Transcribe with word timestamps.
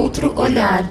outro 0.00 0.32
olhar. 0.40 0.90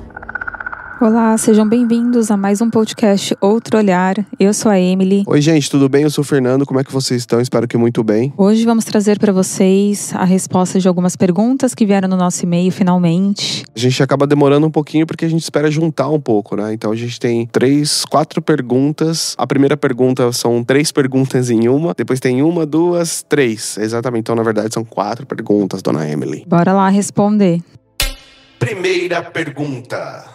Olá, 1.02 1.36
sejam 1.36 1.68
bem-vindos 1.68 2.30
a 2.30 2.38
mais 2.38 2.62
um 2.62 2.70
podcast 2.70 3.36
Outro 3.42 3.78
Olhar. 3.78 4.14
Eu 4.40 4.54
sou 4.54 4.70
a 4.72 4.80
Emily. 4.80 5.24
Oi, 5.26 5.42
gente, 5.42 5.68
tudo 5.68 5.90
bem? 5.90 6.04
Eu 6.04 6.12
sou 6.12 6.22
o 6.22 6.26
Fernando. 6.26 6.64
Como 6.64 6.80
é 6.80 6.84
que 6.84 6.92
vocês 6.92 7.22
estão? 7.22 7.42
Espero 7.42 7.68
que 7.68 7.76
muito 7.76 8.04
bem. 8.04 8.32
Hoje 8.38 8.64
vamos 8.66 8.86
trazer 8.86 9.18
para 9.18 9.34
vocês 9.34 10.14
a 10.14 10.26
resposta 10.26 10.80
de 10.80 10.88
algumas 10.88 11.16
perguntas 11.16 11.74
que 11.74 11.88
vieram 11.88 12.08
no 12.08 12.16
nosso 12.16 12.44
e-mail 12.44 12.72
finalmente. 12.72 13.64
A 13.76 13.80
gente 13.80 14.04
acaba 14.04 14.28
demorando 14.28 14.68
um 14.68 14.72
pouquinho 14.72 15.08
porque 15.08 15.26
a 15.26 15.30
gente 15.30 15.42
espera 15.42 15.72
juntar 15.72 16.10
um 16.10 16.20
pouco, 16.20 16.56
né? 16.56 16.72
Então 16.72 16.92
a 16.92 16.96
gente 16.96 17.20
tem 17.20 17.48
três, 17.48 18.06
quatro 18.06 18.44
perguntas. 18.44 19.34
A 19.40 19.48
primeira 19.48 19.76
pergunta 19.76 20.32
são 20.34 20.64
três 20.64 20.92
perguntas 20.92 21.50
em 21.50 21.68
uma, 21.68 21.96
depois 21.98 22.20
tem 22.20 22.44
uma, 22.44 22.64
duas, 22.64 23.26
três. 23.28 23.76
Exatamente. 23.80 24.20
Então, 24.22 24.36
na 24.36 24.44
verdade, 24.44 24.72
são 24.72 24.86
quatro 24.86 25.26
perguntas, 25.26 25.82
dona 25.82 26.08
Emily. 26.08 26.46
Bora 26.48 26.74
lá 26.74 26.90
responder. 26.90 27.60
Primeira 28.60 29.24
pergunta. 29.24 30.26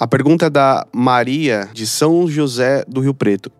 A 0.00 0.06
pergunta 0.06 0.46
é 0.46 0.50
da 0.50 0.86
Maria, 0.94 1.68
de 1.74 1.86
São 1.86 2.26
José 2.26 2.82
do 2.88 3.02
Rio 3.02 3.12
Preto. 3.12 3.52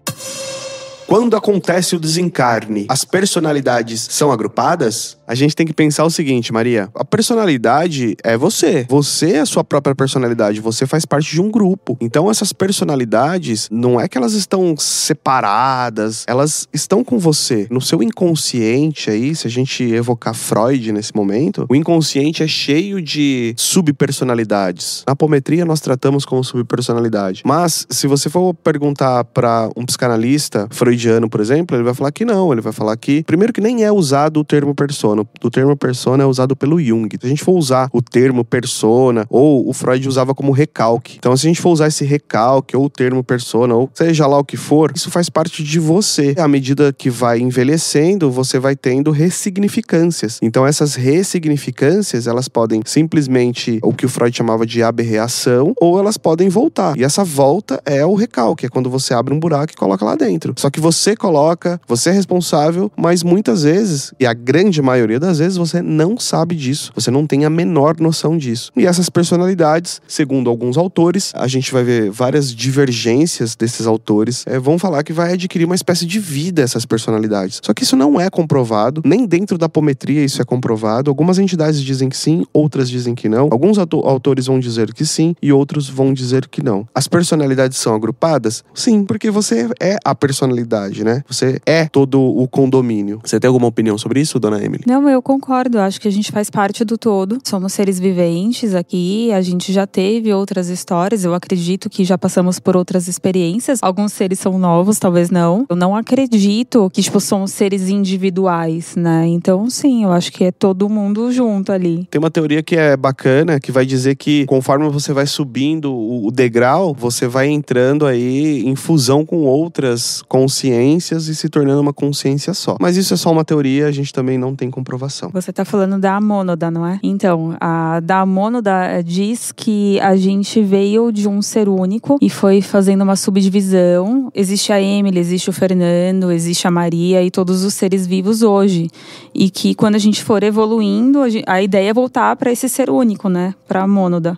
Quando 1.06 1.37
acontece 1.37 1.95
o 1.95 2.01
desencarne, 2.01 2.84
as 2.88 3.05
personalidades 3.05 4.09
são 4.10 4.33
agrupadas? 4.33 5.16
A 5.24 5.37
gente 5.37 5.55
tem 5.55 5.65
que 5.65 5.73
pensar 5.73 6.05
o 6.05 6.10
seguinte, 6.10 6.52
Maria: 6.52 6.88
a 6.92 7.05
personalidade 7.05 8.16
é 8.24 8.37
você. 8.37 8.84
Você 8.88 9.34
é 9.34 9.41
a 9.41 9.46
sua 9.46 9.62
própria 9.62 9.95
personalidade. 9.95 10.60
Você 10.60 10.84
faz 10.84 11.05
parte 11.05 11.30
de 11.30 11.41
um 11.41 11.48
grupo. 11.48 11.96
Então, 12.01 12.29
essas 12.29 12.52
personalidades 12.52 13.69
não 13.70 14.01
é 14.01 14.09
que 14.09 14.19
elas 14.19 14.32
estão 14.32 14.77
separadas, 14.77 16.24
elas 16.27 16.66
estão 16.73 17.05
com 17.05 17.20
você. 17.20 17.68
No 17.70 17.80
seu 17.80 18.02
inconsciente 18.02 19.09
aí, 19.09 19.34
se 19.37 19.46
a 19.46 19.51
gente 19.51 19.84
evocar 19.84 20.34
Freud 20.34 20.91
nesse 20.91 21.15
momento, 21.15 21.66
o 21.68 21.76
inconsciente 21.76 22.43
é 22.43 22.48
cheio 22.48 23.01
de 23.01 23.54
subpersonalidades. 23.57 25.04
Na 25.07 25.13
apometria, 25.13 25.65
nós 25.65 25.80
tratamos 25.80 26.24
como 26.24 26.43
subpersonalidade. 26.43 27.43
Mas, 27.45 27.87
se 27.88 28.09
você 28.09 28.29
for 28.29 28.52
perguntar 28.54 29.23
para 29.24 29.70
um 29.76 29.87
psicanalista, 29.87 30.66
Freud 30.70 30.96
freudiano, 30.97 31.29
por 31.29 31.41
exemplo, 31.41 31.77
ele 31.77 31.85
vai 31.85 31.95
falar 31.95 32.11
que 32.11 32.25
não. 32.25 32.51
Ele 32.51 32.61
vai 32.61 32.73
falar 32.73 32.97
que, 32.97 33.23
primeiro, 33.25 33.52
que 33.52 33.61
nem 33.61 33.85
é 33.85 33.93
usado 33.93 34.41
o 34.41 34.45
termo 34.45 34.75
persona. 34.75 35.25
O 35.43 35.51
termo 35.51 35.77
persona 35.77 36.23
é 36.23 36.27
usado 36.27 36.57
pelo 36.57 36.83
Jung. 36.83 37.09
Se 37.21 37.27
a 37.27 37.29
gente 37.29 37.45
for 37.45 37.53
usar 37.53 37.88
o 37.93 38.01
termo 38.01 38.45
persona, 38.45 39.27
ou 39.29 39.69
o 39.69 39.73
Freud 39.73 40.09
usava 40.09 40.35
como 40.35 40.53
recalque. 40.53 41.16
Então, 41.19 41.37
se 41.37 41.47
a 41.47 41.49
gente 41.49 41.61
for 41.61 41.71
usar 41.71 41.88
esse 41.88 42.05
recalque, 42.05 42.77
ou 42.77 42.87
o 42.87 42.91
termo 42.91 43.23
persona, 43.23 43.75
ou 43.75 43.91
seja 43.95 44.27
lá 44.27 44.38
o 44.38 44.45
que 44.45 44.57
for, 44.57 44.93
isso 44.95 45.11
faz 45.11 45.29
parte 45.29 45.63
de 45.63 45.79
você. 45.79 46.35
À 46.38 46.49
medida 46.49 46.93
que 46.93 47.10
vai 47.10 47.38
envelhecendo, 47.38 48.31
você 48.31 48.59
vai 48.59 48.75
tendo 48.75 49.10
ressignificâncias. 49.10 50.38
Então, 50.43 50.66
essas 50.66 50.95
ressignificâncias, 50.95 52.27
elas 52.27 52.49
podem 52.49 52.81
simplesmente 52.85 53.79
o 53.83 53.93
que 53.93 54.07
o 54.07 54.09
Freud 54.09 54.37
chamava 54.37 54.65
de 54.65 54.83
aberração, 54.83 55.75
ou 55.81 55.99
elas 55.99 56.16
podem 56.16 56.49
voltar. 56.49 56.97
E 56.97 57.05
essa 57.05 57.23
volta 57.23 57.81
é 57.85 58.05
o 58.07 58.15
recalque, 58.15 58.66
é 58.66 58.69
quando 58.69 58.88
você 58.88 59.13
abre 59.13 59.35
um 59.35 59.38
buraco 59.38 59.73
e 59.73 59.77
coloca 59.77 60.05
lá 60.05 60.15
dentro. 60.15 60.55
Só 60.57 60.71
que 60.71 60.81
você 60.87 61.16
coloca, 61.16 61.80
você 61.88 62.10
é 62.10 62.12
responsável, 62.12 62.92
mas 62.96 63.24
muitas 63.24 63.65
vezes, 63.65 64.15
e 64.20 64.25
a 64.25 64.32
grande 64.32 64.81
maioria 64.81 65.19
das 65.19 65.41
vezes, 65.41 65.59
você 65.59 65.82
não 65.82 66.16
sabe 66.16 66.54
disso. 66.54 66.92
Você 66.94 67.10
não 67.10 67.26
tem 67.26 67.44
a 67.44 67.50
menor 67.50 67.98
noção 67.98 68.38
disso. 68.38 68.70
E 68.76 68.87
essas 68.87 69.10
personalidades, 69.10 70.00
segundo 70.06 70.48
alguns 70.48 70.78
autores, 70.78 71.32
a 71.34 71.48
gente 71.48 71.72
vai 71.72 71.82
ver 71.82 72.09
várias 72.12 72.54
divergências 72.54 73.56
desses 73.56 73.84
autores, 73.84 74.44
é, 74.47 74.60
vão 74.60 74.78
falar 74.78 75.03
que 75.03 75.12
vai 75.12 75.32
adquirir 75.32 75.64
uma 75.64 75.75
espécie 75.75 76.06
de 76.06 76.20
vida 76.20 76.62
essas 76.62 76.87
personalidades. 76.87 77.60
Só 77.64 77.75
que 77.75 77.82
isso 77.82 77.97
não 77.97 78.20
é 78.20 78.31
comprovado, 78.31 79.03
nem 79.04 79.26
dentro 79.26 79.59
da 79.59 79.66
apometria 79.66 80.25
isso 80.25 80.41
é 80.41 80.44
comprovado. 80.44 81.10
Algumas 81.10 81.41
entidades 81.41 81.82
dizem 81.82 82.09
que 82.09 82.16
sim, 82.16 82.44
outras 82.53 82.88
dizem 82.88 83.12
que 83.12 83.28
não. 83.28 83.48
Alguns 83.50 83.76
autores 83.76 84.47
vão 84.47 84.60
dizer 84.60 84.94
que 84.94 85.04
sim 85.04 85.34
e 85.42 85.52
outros 85.52 85.88
vão 85.88 86.14
dizer 86.14 86.46
que 86.46 86.62
não. 86.62 86.86
As 86.94 87.08
personalidades 87.08 87.76
são 87.76 87.92
agrupadas? 87.92 88.62
Sim, 88.72 89.04
porque 89.04 89.32
você 89.32 89.69
é 89.80 89.96
a 90.04 90.14
personalidade 90.14 90.75
né? 91.04 91.22
Você 91.28 91.60
é 91.64 91.87
todo 91.87 92.20
o 92.20 92.47
condomínio. 92.47 93.20
Você 93.25 93.41
tem 93.41 93.48
alguma 93.48 93.66
opinião 93.66 93.97
sobre 93.97 94.20
isso, 94.20 94.38
dona 94.38 94.62
Emily? 94.62 94.84
Não, 94.87 95.09
eu 95.09 95.22
concordo. 95.22 95.78
Acho 95.78 96.00
que 96.00 96.09
a 96.09 96.12
gente 96.12 96.31
faz 96.31 96.50
parte 96.50 96.84
do 96.84 96.98
todo. 96.98 97.38
Somos 97.44 97.72
seres 97.72 97.98
viventes 97.98 98.75
aqui. 98.75 99.32
A 99.32 99.41
gente 99.41 99.72
já 99.72 99.87
teve 99.87 100.32
outras 100.32 100.69
histórias. 100.69 101.25
Eu 101.25 101.34
acredito 101.34 101.88
que 101.88 102.04
já 102.04 102.19
passamos 102.19 102.59
por 102.59 102.76
outras 102.76 103.09
experiências. 103.09 103.78
Alguns 103.82 104.12
seres 104.12 104.38
são 104.38 104.59
novos, 104.59 104.98
talvez 104.98 105.31
não. 105.31 105.66
Eu 105.69 105.76
não 105.76 105.97
acredito 105.97 106.91
que, 106.93 107.03
tipo, 107.03 107.20
somos 107.20 107.53
seres 107.53 107.88
individuais, 107.88 108.94
né? 108.97 109.26
Então, 109.26 109.69
sim, 109.70 110.04
eu 110.04 110.12
acho 110.12 110.32
que 110.32 110.44
é 110.44 110.53
todo 110.53 110.88
mundo 110.88 111.31
junto 111.32 111.72
ali. 111.72 112.06
Tem 112.10 112.19
uma 112.19 112.31
teoria 112.31 112.62
que 112.62 112.76
é 112.76 112.97
bacana, 112.97 113.58
que 113.60 113.72
vai 113.72 113.87
dizer 113.87 114.16
que 114.16 114.44
conforme 114.47 114.88
você 114.88 115.12
vai 115.12 115.26
subindo 115.26 115.94
o 115.94 116.31
degrau, 116.31 116.94
você 116.94 117.26
vai 117.26 117.48
entrando 117.48 118.06
aí 118.06 118.66
em 118.66 118.76
fusão 118.76 119.25
com 119.25 119.44
outras 119.44 120.22
consciências 120.28 120.66
consciências 120.66 121.28
e 121.28 121.34
se 121.34 121.49
tornando 121.49 121.81
uma 121.81 121.93
consciência 121.93 122.53
só. 122.54 122.77
Mas 122.81 122.97
isso 122.97 123.15
é 123.15 123.16
só 123.16 123.31
uma 123.31 123.44
teoria, 123.44 123.87
a 123.87 123.93
gente 123.93 124.12
também 124.12 124.38
não 124.38 124.54
tem 124.54 124.71
comprovação. 124.71 125.31
Você 125.32 125.50
está 125.50 125.65
falando 125.65 125.99
da 125.99 126.21
mônada, 126.21 126.71
não 126.71 126.87
é? 126.87 126.99
Então, 127.03 127.56
a 127.60 128.00
da 128.00 128.27
mônada 128.27 129.03
diz 129.05 129.53
que 129.53 130.00
a 130.00 130.16
gente 130.16 130.62
veio 130.62 131.12
de 131.12 131.28
um 131.28 131.41
ser 131.41 131.69
único 131.69 132.19
e 132.21 132.28
foi 132.28 132.60
fazendo 132.60 133.03
uma 133.03 133.16
subdivisão. 133.16 134.31
Existe 134.34 134.72
a 134.72 134.81
Emily, 134.81 135.19
existe 135.19 135.50
o 135.50 135.53
Fernando, 135.53 136.31
existe 136.31 136.66
a 136.66 136.71
Maria 136.71 137.22
e 137.22 137.31
todos 137.31 137.65
os 137.65 137.75
seres 137.75 138.06
vivos 138.06 138.43
hoje. 138.43 138.88
E 139.34 139.50
que 139.50 139.75
quando 139.75 139.94
a 139.94 139.99
gente 139.99 140.22
for 140.22 140.43
evoluindo, 140.43 141.21
a 141.47 141.62
ideia 141.62 141.91
é 141.91 141.94
voltar 141.94 142.34
para 142.37 142.50
esse 142.50 142.69
ser 142.69 142.91
único, 142.91 143.28
né? 143.28 143.55
Para 143.69 143.84
a 143.84 143.87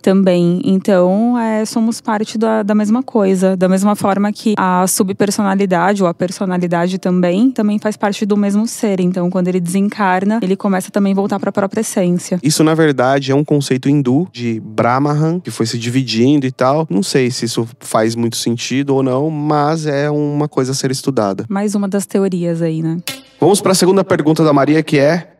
também. 0.01 0.61
Então, 0.63 1.37
é, 1.37 1.65
somos 1.65 2.01
parte 2.01 2.37
da, 2.37 2.63
da 2.63 2.75
mesma 2.75 3.03
coisa. 3.03 3.55
Da 3.55 3.67
mesma 3.67 3.95
forma 3.95 4.31
que 4.31 4.53
a 4.57 4.85
subpersonalidade 4.87 6.01
ou 6.01 6.09
a 6.09 6.13
personalidade 6.19 6.99
também, 6.99 7.49
também 7.49 7.79
faz 7.79 7.95
parte 7.95 8.25
do 8.25 8.35
mesmo 8.35 8.67
ser. 8.67 8.99
Então, 8.99 9.29
quando 9.29 9.47
ele 9.47 9.61
desencarna, 9.61 10.39
ele 10.43 10.57
começa 10.57 10.91
também 10.91 11.13
a 11.13 11.15
voltar 11.15 11.39
para 11.39 11.49
a 11.49 11.53
própria 11.53 11.79
essência. 11.79 12.37
Isso, 12.43 12.61
na 12.61 12.75
verdade, 12.75 13.31
é 13.31 13.35
um 13.35 13.45
conceito 13.45 13.89
hindu 13.89 14.27
de 14.31 14.59
Brahman, 14.59 15.39
que 15.39 15.49
foi 15.49 15.65
se 15.65 15.79
dividindo 15.79 16.45
e 16.45 16.51
tal. 16.51 16.85
Não 16.89 17.01
sei 17.01 17.31
se 17.31 17.45
isso 17.45 17.65
faz 17.79 18.15
muito 18.15 18.35
sentido 18.35 18.93
ou 18.95 19.01
não, 19.01 19.29
mas 19.29 19.85
é 19.85 20.11
uma 20.11 20.49
coisa 20.49 20.73
a 20.73 20.75
ser 20.75 20.91
estudada. 20.91 21.45
Mais 21.47 21.73
uma 21.73 21.87
das 21.87 22.05
teorias 22.05 22.61
aí, 22.61 22.83
né? 22.83 22.97
Vamos 23.39 23.61
para 23.61 23.71
a 23.71 23.75
segunda 23.75 24.03
pergunta 24.03 24.43
da 24.43 24.51
Maria, 24.51 24.83
que 24.83 24.99
é 24.99 25.35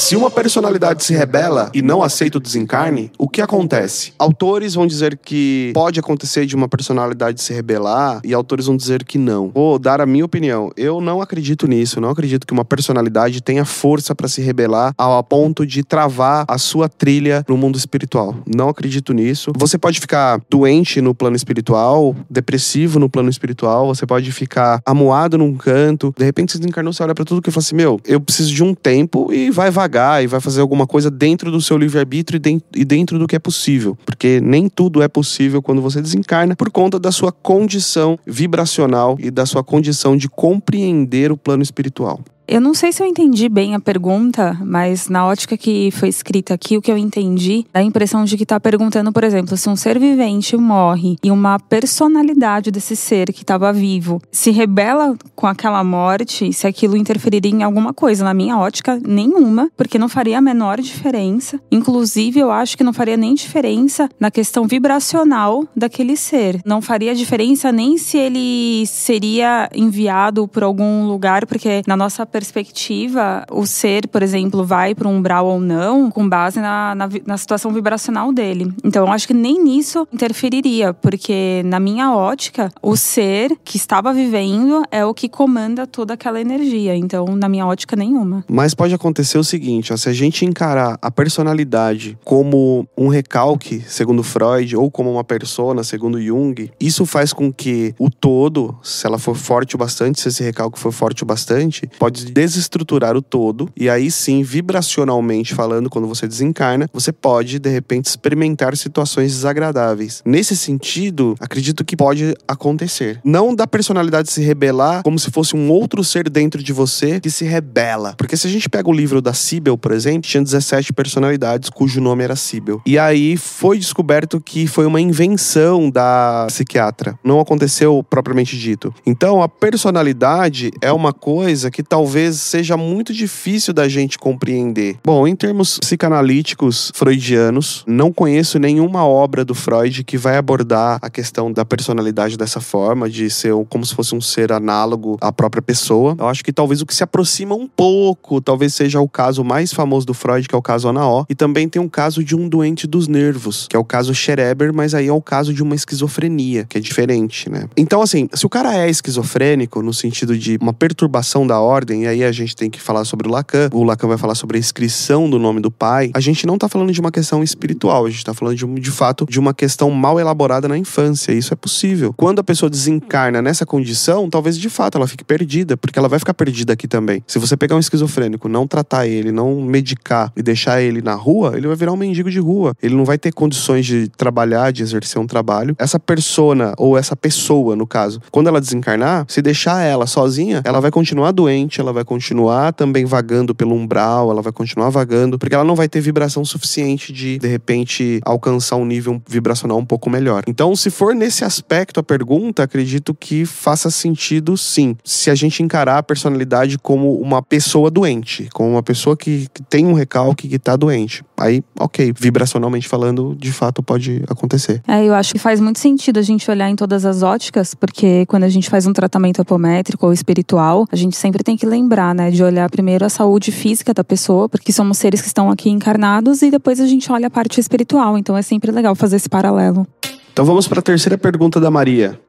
se 0.00 0.16
uma 0.16 0.30
personalidade 0.30 1.04
se 1.04 1.12
rebela 1.12 1.70
e 1.74 1.82
não 1.82 2.02
aceita 2.02 2.38
o 2.38 2.40
desencarne, 2.40 3.12
o 3.18 3.28
que 3.28 3.42
acontece? 3.42 4.14
Autores 4.18 4.74
vão 4.74 4.86
dizer 4.86 5.18
que 5.18 5.72
pode 5.74 6.00
acontecer 6.00 6.46
de 6.46 6.56
uma 6.56 6.66
personalidade 6.66 7.42
se 7.42 7.52
rebelar 7.52 8.22
e 8.24 8.32
autores 8.32 8.64
vão 8.64 8.78
dizer 8.78 9.04
que 9.04 9.18
não. 9.18 9.50
Vou 9.54 9.78
dar 9.78 10.00
a 10.00 10.06
minha 10.06 10.24
opinião. 10.24 10.72
Eu 10.74 11.02
não 11.02 11.20
acredito 11.20 11.66
nisso. 11.66 12.00
não 12.00 12.08
acredito 12.08 12.46
que 12.46 12.52
uma 12.52 12.64
personalidade 12.64 13.42
tenha 13.42 13.66
força 13.66 14.14
para 14.14 14.26
se 14.26 14.40
rebelar 14.40 14.94
ao 14.96 15.22
ponto 15.22 15.66
de 15.66 15.84
travar 15.84 16.46
a 16.48 16.56
sua 16.56 16.88
trilha 16.88 17.44
no 17.46 17.58
mundo 17.58 17.76
espiritual. 17.76 18.34
Não 18.46 18.70
acredito 18.70 19.12
nisso. 19.12 19.52
Você 19.54 19.76
pode 19.76 20.00
ficar 20.00 20.40
doente 20.48 21.02
no 21.02 21.14
plano 21.14 21.36
espiritual, 21.36 22.16
depressivo 22.28 22.98
no 22.98 23.10
plano 23.10 23.28
espiritual, 23.28 23.94
você 23.94 24.06
pode 24.06 24.32
ficar 24.32 24.80
amuado 24.86 25.36
num 25.36 25.54
canto. 25.54 26.14
De 26.16 26.24
repente 26.24 26.52
você 26.52 26.58
desencarnou, 26.58 26.90
você 26.90 27.02
olha 27.02 27.14
para 27.14 27.26
tudo 27.26 27.42
que 27.42 27.50
fala 27.50 27.62
assim: 27.62 27.76
Meu, 27.76 28.00
eu 28.06 28.18
preciso 28.18 28.54
de 28.54 28.64
um 28.64 28.74
tempo 28.74 29.30
e 29.30 29.50
vai 29.50 29.70
vagar 29.70 29.89
e 30.22 30.26
vai 30.26 30.40
fazer 30.40 30.60
alguma 30.60 30.86
coisa 30.86 31.10
dentro 31.10 31.50
do 31.50 31.60
seu 31.60 31.76
livre-arbítrio 31.76 32.40
e 32.74 32.84
dentro 32.84 33.18
do 33.18 33.26
que 33.26 33.36
é 33.36 33.38
possível. 33.38 33.96
Porque 34.06 34.40
nem 34.40 34.68
tudo 34.68 35.02
é 35.02 35.08
possível 35.08 35.60
quando 35.60 35.82
você 35.82 36.00
desencarna 36.00 36.54
por 36.56 36.70
conta 36.70 36.98
da 36.98 37.10
sua 37.10 37.32
condição 37.32 38.18
vibracional 38.26 39.16
e 39.18 39.30
da 39.30 39.44
sua 39.44 39.64
condição 39.64 40.16
de 40.16 40.28
compreender 40.28 41.32
o 41.32 41.36
plano 41.36 41.62
espiritual. 41.62 42.20
Eu 42.50 42.60
não 42.60 42.74
sei 42.74 42.90
se 42.90 43.00
eu 43.00 43.06
entendi 43.06 43.48
bem 43.48 43.76
a 43.76 43.80
pergunta, 43.80 44.58
mas 44.60 45.08
na 45.08 45.24
ótica 45.24 45.56
que 45.56 45.92
foi 45.92 46.08
escrita 46.08 46.52
aqui, 46.52 46.76
o 46.76 46.82
que 46.82 46.90
eu 46.90 46.98
entendi 46.98 47.64
dá 47.72 47.78
a 47.78 47.84
impressão 47.84 48.24
de 48.24 48.36
que 48.36 48.42
está 48.42 48.58
perguntando, 48.58 49.12
por 49.12 49.22
exemplo, 49.22 49.56
se 49.56 49.68
um 49.68 49.76
ser 49.76 50.00
vivente 50.00 50.56
morre 50.56 51.16
e 51.22 51.30
uma 51.30 51.60
personalidade 51.60 52.72
desse 52.72 52.96
ser 52.96 53.32
que 53.32 53.42
estava 53.42 53.72
vivo 53.72 54.20
se 54.32 54.50
rebela 54.50 55.16
com 55.36 55.46
aquela 55.46 55.84
morte, 55.84 56.52
se 56.52 56.66
aquilo 56.66 56.96
interferiria 56.96 57.52
em 57.52 57.62
alguma 57.62 57.94
coisa. 57.94 58.24
Na 58.24 58.34
minha 58.34 58.58
ótica, 58.58 59.00
nenhuma, 59.06 59.70
porque 59.76 59.96
não 59.96 60.08
faria 60.08 60.38
a 60.38 60.42
menor 60.42 60.80
diferença. 60.80 61.60
Inclusive, 61.70 62.40
eu 62.40 62.50
acho 62.50 62.76
que 62.76 62.82
não 62.82 62.92
faria 62.92 63.16
nem 63.16 63.32
diferença 63.32 64.08
na 64.18 64.28
questão 64.28 64.66
vibracional 64.66 65.68
daquele 65.76 66.16
ser. 66.16 66.60
Não 66.64 66.82
faria 66.82 67.14
diferença 67.14 67.70
nem 67.70 67.96
se 67.96 68.18
ele 68.18 68.84
seria 68.88 69.70
enviado 69.72 70.48
por 70.48 70.64
algum 70.64 71.06
lugar, 71.06 71.46
porque 71.46 71.82
na 71.86 71.96
nossa 71.96 72.26
perspectiva, 72.40 73.44
o 73.50 73.66
ser, 73.66 74.08
por 74.08 74.22
exemplo, 74.22 74.64
vai 74.64 74.94
para 74.94 75.06
um 75.06 75.18
umbral 75.18 75.46
ou 75.46 75.60
não, 75.60 76.10
com 76.10 76.26
base 76.26 76.58
na, 76.58 76.94
na, 76.94 77.08
na 77.26 77.36
situação 77.36 77.70
vibracional 77.70 78.32
dele. 78.32 78.72
Então, 78.82 79.06
eu 79.06 79.12
acho 79.12 79.26
que 79.26 79.34
nem 79.34 79.62
nisso 79.62 80.08
interferiria, 80.10 80.94
porque 80.94 81.62
na 81.66 81.78
minha 81.78 82.14
ótica, 82.14 82.72
o 82.82 82.96
ser 82.96 83.54
que 83.62 83.76
estava 83.76 84.12
vivendo 84.14 84.82
é 84.90 85.04
o 85.04 85.12
que 85.12 85.28
comanda 85.28 85.86
toda 85.86 86.14
aquela 86.14 86.40
energia. 86.40 86.96
Então, 86.96 87.26
na 87.36 87.48
minha 87.48 87.66
ótica, 87.66 87.94
nenhuma. 87.94 88.42
Mas 88.48 88.74
pode 88.74 88.94
acontecer 88.94 89.36
o 89.36 89.44
seguinte: 89.44 89.92
ó, 89.92 89.96
se 89.96 90.08
a 90.08 90.12
gente 90.12 90.46
encarar 90.46 90.98
a 91.02 91.10
personalidade 91.10 92.18
como 92.24 92.88
um 92.96 93.08
recalque, 93.08 93.82
segundo 93.86 94.22
Freud, 94.22 94.74
ou 94.76 94.90
como 94.90 95.12
uma 95.12 95.24
persona, 95.24 95.84
segundo 95.84 96.20
Jung, 96.20 96.70
isso 96.80 97.04
faz 97.04 97.34
com 97.34 97.52
que 97.52 97.94
o 97.98 98.08
todo, 98.08 98.74
se 98.82 99.06
ela 99.06 99.18
for 99.18 99.36
forte 99.36 99.74
o 99.74 99.78
bastante, 99.78 100.20
se 100.20 100.28
esse 100.28 100.42
recalque 100.42 100.78
for 100.78 100.92
forte 100.92 101.22
o 101.22 101.26
bastante, 101.26 101.86
pode 101.98 102.19
desestruturar 102.24 103.16
o 103.16 103.22
todo. 103.22 103.68
E 103.76 103.88
aí 103.88 104.10
sim, 104.10 104.42
vibracionalmente 104.42 105.54
falando, 105.54 105.90
quando 105.90 106.08
você 106.08 106.26
desencarna, 106.26 106.88
você 106.92 107.12
pode, 107.12 107.58
de 107.58 107.70
repente, 107.70 108.06
experimentar 108.06 108.76
situações 108.76 109.32
desagradáveis. 109.32 110.22
Nesse 110.24 110.56
sentido, 110.56 111.34
acredito 111.40 111.84
que 111.84 111.96
pode 111.96 112.34
acontecer. 112.46 113.20
Não 113.24 113.54
da 113.54 113.66
personalidade 113.66 114.30
se 114.30 114.42
rebelar 114.42 115.02
como 115.02 115.18
se 115.18 115.30
fosse 115.30 115.56
um 115.56 115.70
outro 115.70 116.02
ser 116.04 116.28
dentro 116.28 116.62
de 116.62 116.72
você 116.72 117.20
que 117.20 117.30
se 117.30 117.44
rebela. 117.44 118.14
Porque 118.16 118.36
se 118.36 118.46
a 118.46 118.50
gente 118.50 118.68
pega 118.68 118.88
o 118.88 118.92
livro 118.92 119.20
da 119.20 119.32
Sibyl, 119.32 119.76
por 119.76 119.92
exemplo, 119.92 120.22
tinha 120.22 120.42
17 120.42 120.92
personalidades 120.92 121.70
cujo 121.70 122.00
nome 122.00 122.24
era 122.24 122.36
Sibyl. 122.36 122.80
E 122.86 122.98
aí 122.98 123.36
foi 123.36 123.78
descoberto 123.78 124.40
que 124.40 124.66
foi 124.66 124.86
uma 124.86 125.00
invenção 125.00 125.90
da 125.90 126.46
psiquiatra. 126.48 127.18
Não 127.24 127.40
aconteceu 127.40 128.04
propriamente 128.08 128.56
dito. 128.58 128.94
Então, 129.06 129.42
a 129.42 129.48
personalidade 129.48 130.70
é 130.80 130.92
uma 130.92 131.12
coisa 131.12 131.70
que 131.70 131.82
talvez 131.82 132.09
seja 132.38 132.76
muito 132.76 133.12
difícil 133.12 133.72
da 133.72 133.88
gente 133.88 134.18
compreender. 134.18 134.96
Bom, 135.04 135.26
em 135.26 135.34
termos 135.36 135.78
psicanalíticos 135.78 136.92
freudianos, 136.94 137.84
não 137.86 138.12
conheço 138.12 138.58
nenhuma 138.58 139.04
obra 139.06 139.44
do 139.44 139.54
Freud 139.54 140.04
que 140.04 140.18
vai 140.18 140.36
abordar 140.36 140.98
a 141.02 141.10
questão 141.10 141.52
da 141.52 141.64
personalidade 141.64 142.36
dessa 142.36 142.60
forma, 142.60 143.08
de 143.08 143.30
ser 143.30 143.52
como 143.68 143.84
se 143.84 143.94
fosse 143.94 144.14
um 144.14 144.20
ser 144.20 144.52
análogo 144.52 145.18
à 145.20 145.32
própria 145.32 145.62
pessoa. 145.62 146.16
Eu 146.18 146.28
acho 146.28 146.44
que 146.44 146.52
talvez 146.52 146.80
o 146.80 146.86
que 146.86 146.94
se 146.94 147.02
aproxima 147.02 147.54
um 147.54 147.66
pouco, 147.66 148.40
talvez 148.40 148.74
seja 148.74 149.00
o 149.00 149.08
caso 149.08 149.44
mais 149.44 149.72
famoso 149.72 150.06
do 150.06 150.14
Freud, 150.14 150.48
que 150.48 150.54
é 150.54 150.58
o 150.58 150.62
caso 150.62 150.88
Anaó, 150.88 151.24
e 151.28 151.34
também 151.34 151.68
tem 151.68 151.80
um 151.80 151.88
caso 151.88 152.22
de 152.22 152.36
um 152.36 152.48
doente 152.48 152.86
dos 152.86 153.08
nervos, 153.08 153.66
que 153.68 153.76
é 153.76 153.78
o 153.78 153.84
caso 153.84 154.14
Schereber, 154.14 154.72
mas 154.72 154.94
aí 154.94 155.08
é 155.08 155.12
o 155.12 155.22
caso 155.22 155.52
de 155.52 155.62
uma 155.62 155.74
esquizofrenia, 155.74 156.64
que 156.68 156.78
é 156.78 156.80
diferente, 156.80 157.48
né? 157.50 157.68
Então, 157.76 158.02
assim, 158.02 158.28
se 158.34 158.46
o 158.46 158.48
cara 158.48 158.76
é 158.76 158.88
esquizofrênico, 158.88 159.82
no 159.82 159.92
sentido 159.92 160.36
de 160.36 160.58
uma 160.60 160.72
perturbação 160.72 161.46
da 161.46 161.60
ordem, 161.60 161.99
e 162.00 162.06
aí 162.06 162.24
a 162.24 162.32
gente 162.32 162.56
tem 162.56 162.70
que 162.70 162.80
falar 162.80 163.04
sobre 163.04 163.28
o 163.28 163.30
Lacan, 163.30 163.68
o 163.72 163.84
Lacan 163.84 164.08
vai 164.08 164.18
falar 164.18 164.34
sobre 164.34 164.56
a 164.56 164.60
inscrição 164.60 165.28
do 165.28 165.38
nome 165.38 165.60
do 165.60 165.70
pai, 165.70 166.10
a 166.14 166.20
gente 166.20 166.46
não 166.46 166.58
tá 166.58 166.68
falando 166.68 166.92
de 166.92 167.00
uma 167.00 167.10
questão 167.10 167.42
espiritual, 167.42 168.06
a 168.06 168.10
gente 168.10 168.24
tá 168.24 168.34
falando 168.34 168.56
de, 168.56 168.66
de 168.66 168.90
fato 168.90 169.26
de 169.28 169.38
uma 169.38 169.54
questão 169.54 169.90
mal 169.90 170.18
elaborada 170.18 170.68
na 170.68 170.76
infância. 170.76 171.32
Isso 171.32 171.52
é 171.52 171.56
possível. 171.56 172.14
Quando 172.16 172.38
a 172.38 172.44
pessoa 172.44 172.68
desencarna 172.68 173.42
nessa 173.42 173.66
condição, 173.66 174.28
talvez 174.28 174.56
de 174.58 174.68
fato 174.68 174.96
ela 174.98 175.06
fique 175.06 175.24
perdida, 175.24 175.76
porque 175.76 175.98
ela 175.98 176.08
vai 176.08 176.18
ficar 176.18 176.34
perdida 176.34 176.72
aqui 176.72 176.88
também. 176.88 177.22
Se 177.26 177.38
você 177.38 177.56
pegar 177.56 177.76
um 177.76 177.78
esquizofrênico, 177.78 178.48
não 178.48 178.66
tratar 178.66 179.06
ele, 179.06 179.32
não 179.32 179.60
medicar 179.60 180.32
e 180.36 180.42
deixar 180.42 180.82
ele 180.82 181.02
na 181.02 181.14
rua, 181.14 181.52
ele 181.56 181.66
vai 181.66 181.76
virar 181.76 181.92
um 181.92 181.96
mendigo 181.96 182.30
de 182.30 182.40
rua. 182.40 182.74
Ele 182.82 182.94
não 182.94 183.04
vai 183.04 183.18
ter 183.18 183.32
condições 183.32 183.86
de 183.86 184.08
trabalhar, 184.08 184.72
de 184.72 184.82
exercer 184.82 185.20
um 185.20 185.26
trabalho. 185.26 185.74
Essa 185.78 185.98
persona, 185.98 186.74
ou 186.76 186.96
essa 186.96 187.16
pessoa, 187.16 187.76
no 187.76 187.86
caso, 187.86 188.20
quando 188.30 188.48
ela 188.48 188.60
desencarnar, 188.60 189.24
se 189.28 189.42
deixar 189.42 189.82
ela 189.82 190.06
sozinha, 190.06 190.62
ela 190.64 190.80
vai 190.80 190.90
continuar 190.90 191.32
doente, 191.32 191.80
ela 191.80 191.89
vai 191.92 192.04
continuar 192.04 192.72
também 192.72 193.04
vagando 193.04 193.54
pelo 193.54 193.74
umbral, 193.74 194.30
ela 194.30 194.42
vai 194.42 194.52
continuar 194.52 194.90
vagando, 194.90 195.38
porque 195.38 195.54
ela 195.54 195.64
não 195.64 195.74
vai 195.74 195.88
ter 195.88 196.00
vibração 196.00 196.44
suficiente 196.44 197.12
de, 197.12 197.38
de 197.38 197.48
repente, 197.48 198.20
alcançar 198.24 198.76
um 198.76 198.84
nível 198.84 199.20
vibracional 199.28 199.78
um 199.78 199.84
pouco 199.84 200.10
melhor. 200.10 200.42
Então, 200.46 200.74
se 200.76 200.90
for 200.90 201.14
nesse 201.14 201.44
aspecto 201.44 202.00
a 202.00 202.02
pergunta, 202.02 202.62
acredito 202.62 203.14
que 203.14 203.44
faça 203.44 203.90
sentido 203.90 204.56
sim. 204.56 204.96
Se 205.04 205.30
a 205.30 205.34
gente 205.34 205.62
encarar 205.62 205.98
a 205.98 206.02
personalidade 206.02 206.78
como 206.78 207.14
uma 207.20 207.42
pessoa 207.42 207.90
doente, 207.90 208.48
como 208.52 208.70
uma 208.70 208.82
pessoa 208.82 209.16
que, 209.16 209.48
que 209.52 209.62
tem 209.62 209.86
um 209.86 209.92
recalque 209.92 210.48
que 210.48 210.58
tá 210.58 210.76
doente. 210.76 211.24
Aí, 211.40 211.64
ok, 211.78 212.12
vibracionalmente 212.14 212.86
falando, 212.86 213.34
de 213.34 213.50
fato 213.50 213.82
pode 213.82 214.22
acontecer. 214.28 214.82
É, 214.86 215.02
eu 215.02 215.14
acho 215.14 215.32
que 215.32 215.38
faz 215.38 215.58
muito 215.58 215.78
sentido 215.78 216.18
a 216.18 216.22
gente 216.22 216.50
olhar 216.50 216.68
em 216.68 216.76
todas 216.76 217.06
as 217.06 217.22
óticas, 217.22 217.74
porque 217.74 218.26
quando 218.26 218.44
a 218.44 218.48
gente 218.50 218.68
faz 218.68 218.86
um 218.86 218.92
tratamento 218.92 219.40
apométrico 219.40 220.04
ou 220.04 220.12
espiritual, 220.12 220.86
a 220.92 220.96
gente 220.96 221.16
sempre 221.16 221.42
tem 221.42 221.56
que 221.56 221.64
lembrar, 221.64 222.14
né, 222.14 222.30
de 222.30 222.44
olhar 222.44 222.68
primeiro 222.68 223.06
a 223.06 223.08
saúde 223.08 223.50
física 223.50 223.94
da 223.94 224.04
pessoa, 224.04 224.50
porque 224.50 224.70
somos 224.70 224.98
seres 224.98 225.22
que 225.22 225.28
estão 225.28 225.50
aqui 225.50 225.70
encarnados 225.70 226.42
e 226.42 226.50
depois 226.50 226.78
a 226.78 226.86
gente 226.86 227.10
olha 227.10 227.28
a 227.28 227.30
parte 227.30 227.58
espiritual. 227.58 228.18
Então 228.18 228.36
é 228.36 228.42
sempre 228.42 228.70
legal 228.70 228.94
fazer 228.94 229.16
esse 229.16 229.28
paralelo. 229.28 229.86
Então 230.32 230.44
vamos 230.44 230.68
para 230.68 230.80
a 230.80 230.82
terceira 230.82 231.16
pergunta 231.16 231.58
da 231.58 231.70
Maria. 231.70 232.20